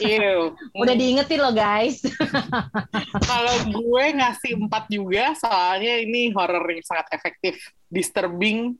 [0.00, 0.54] Iya.
[0.74, 2.02] Udah diingetin loh guys.
[3.30, 7.58] Kalau gue ngasih empat juga, soalnya ini horror yang sangat efektif,
[7.88, 8.78] disturbing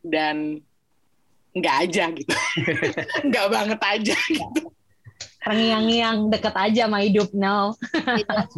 [0.00, 0.60] dan
[1.50, 2.34] nggak aja gitu,
[3.28, 4.70] nggak banget aja gitu
[5.40, 7.72] terngiang-ngiang deket aja sama hidup now.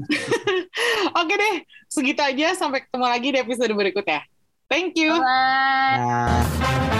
[1.20, 2.58] Oke deh, segitu aja.
[2.58, 4.26] Sampai ketemu lagi di episode berikutnya.
[4.66, 5.14] Thank you.
[5.14, 5.98] Bye.
[6.58, 6.91] Bye.